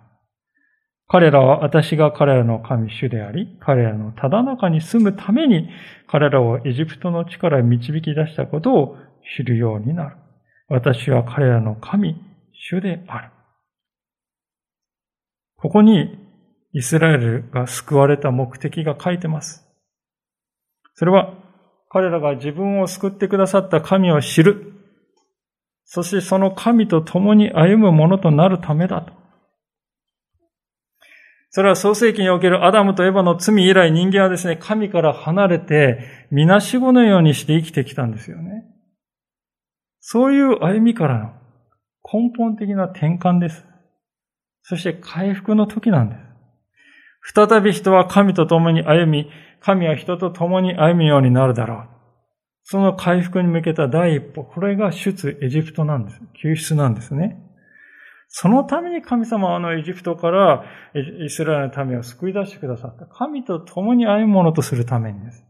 [1.10, 5.68] 彼らは私が彼らの神主であり、彼らのただ中に住むために、
[6.08, 8.98] 彼らをエジプトの地から導き出したことを
[9.36, 10.16] 知るようになる。
[10.70, 12.16] 私は彼らの神、
[12.54, 13.33] 主である。
[15.64, 16.20] ここに
[16.74, 19.66] イスラエルが救われた目的が書いてます。
[20.93, 21.36] それは
[21.88, 24.74] 彼らが自分を救ってくださった神を知る。
[25.86, 29.14] そしてその神と共に歩むものとなるためだと。
[31.49, 38.66] それは創世記におけるアダムとエヴァの罪以来人間はですね、神から離れて、みなしごのようにして生きてきたんですよね。
[40.01, 41.30] そういう歩みからの
[42.03, 43.64] 根本的な転換です。
[44.64, 47.34] そして回復の時なんです。
[47.36, 49.30] 再び人は神と共に歩み、
[49.61, 51.88] 神は人と共に歩むようになるだろう。
[52.64, 56.22] その回復に向けた第一歩、これが出エジプトなんです。
[56.41, 57.39] 救出なんですね。
[58.28, 60.64] そのために神様はあのエジプトから
[61.26, 63.05] イスラエルの民を救い出してくださった。
[63.05, 65.45] 神と共に歩むものとするためにです。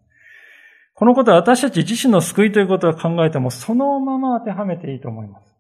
[0.96, 5.53] このことは私たち自身の救いということを考えても、そのまま当てはめていいと思います。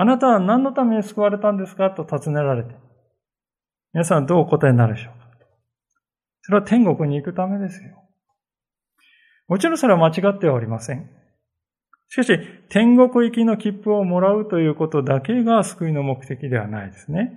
[0.00, 1.90] あなたは何のために救われたんですか？
[1.90, 2.74] と尋ねられて、
[3.92, 5.26] 皆さんどうお答えになるでしょうか？
[6.40, 8.02] それは天国に行くためですよ。
[9.46, 11.10] もちろんそれは間違ってはおりません。
[12.08, 12.38] しかし、
[12.70, 17.34] 天国行きの切符をもらうということだけが救いの目的ではないですね。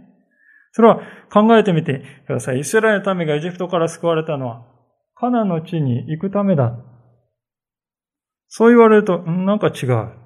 [0.72, 1.02] それは
[1.34, 2.62] 考えてみてください。
[2.62, 4.66] イスラエルの民がエジプトから救われたのは、
[5.16, 6.78] カナの地に行くためだ。
[8.48, 10.23] そう言われると、なんか違う。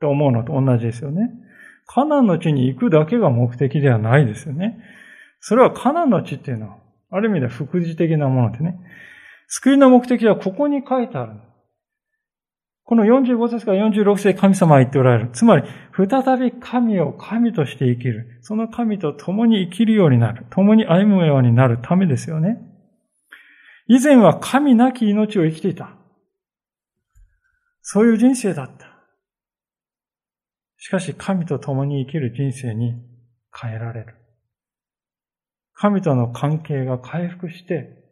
[0.00, 1.30] と思うのと同じですよね。
[1.86, 4.78] カナンの地に行くだけが目的ではないですよね。
[5.40, 6.76] それはカナンの地っていうのは、
[7.10, 8.78] ある意味では副次的なものでね。
[9.48, 11.32] 救いの目的はここに書いてある。
[12.84, 15.30] この45節から46節神様は言っておられる。
[15.32, 15.64] つまり、
[15.96, 18.38] 再び神を神として生きる。
[18.42, 20.46] その神と共に生きるようになる。
[20.50, 22.58] 共に歩むようになるためですよね。
[23.86, 25.96] 以前は神なき命を生きていた。
[27.82, 28.89] そういう人生だった。
[30.82, 32.94] しかし、神と共に生きる人生に
[33.54, 34.14] 変えられる。
[35.74, 38.02] 神との関係が回復して、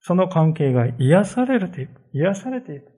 [0.00, 1.90] その関係が癒されるといく。
[2.12, 2.92] 癒されていく。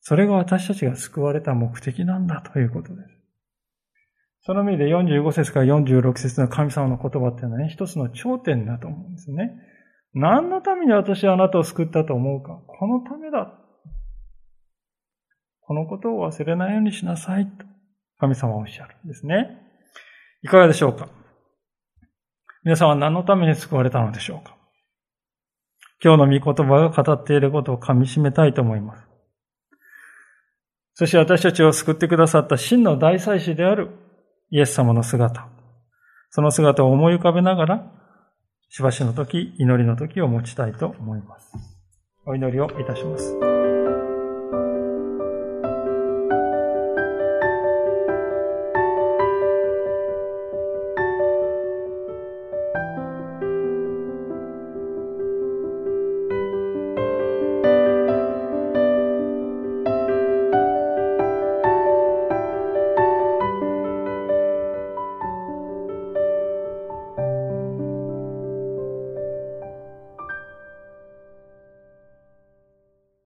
[0.00, 3.08] それが私たちが救われた目的なんだということです。
[4.40, 9.52] その意味で45節から46節の神様の言葉っていうのはね、一つの頂点だと思うんですね。
[10.14, 13.61] 何のために私はあなたを救ったと思うかこのためだ。
[15.72, 17.64] このことを忘れないようにしなさいと
[18.18, 19.58] 神様はおっしゃるんですね。
[20.42, 21.08] いかがでしょうか？
[22.62, 24.54] 皆さんは何のために救われたのでしょうか？
[26.04, 29.08] 今日の御言葉が語っていることを噛み締めたいと思います。
[30.92, 33.92] そして私たちを救ってくださった真の大祭司である
[34.50, 35.48] イエス様の姿。
[36.28, 37.92] その姿を思い浮かべながら、
[38.68, 41.50] しばしの時、祈りの時を持ちたいと思います。
[42.26, 43.61] お祈りをいたします。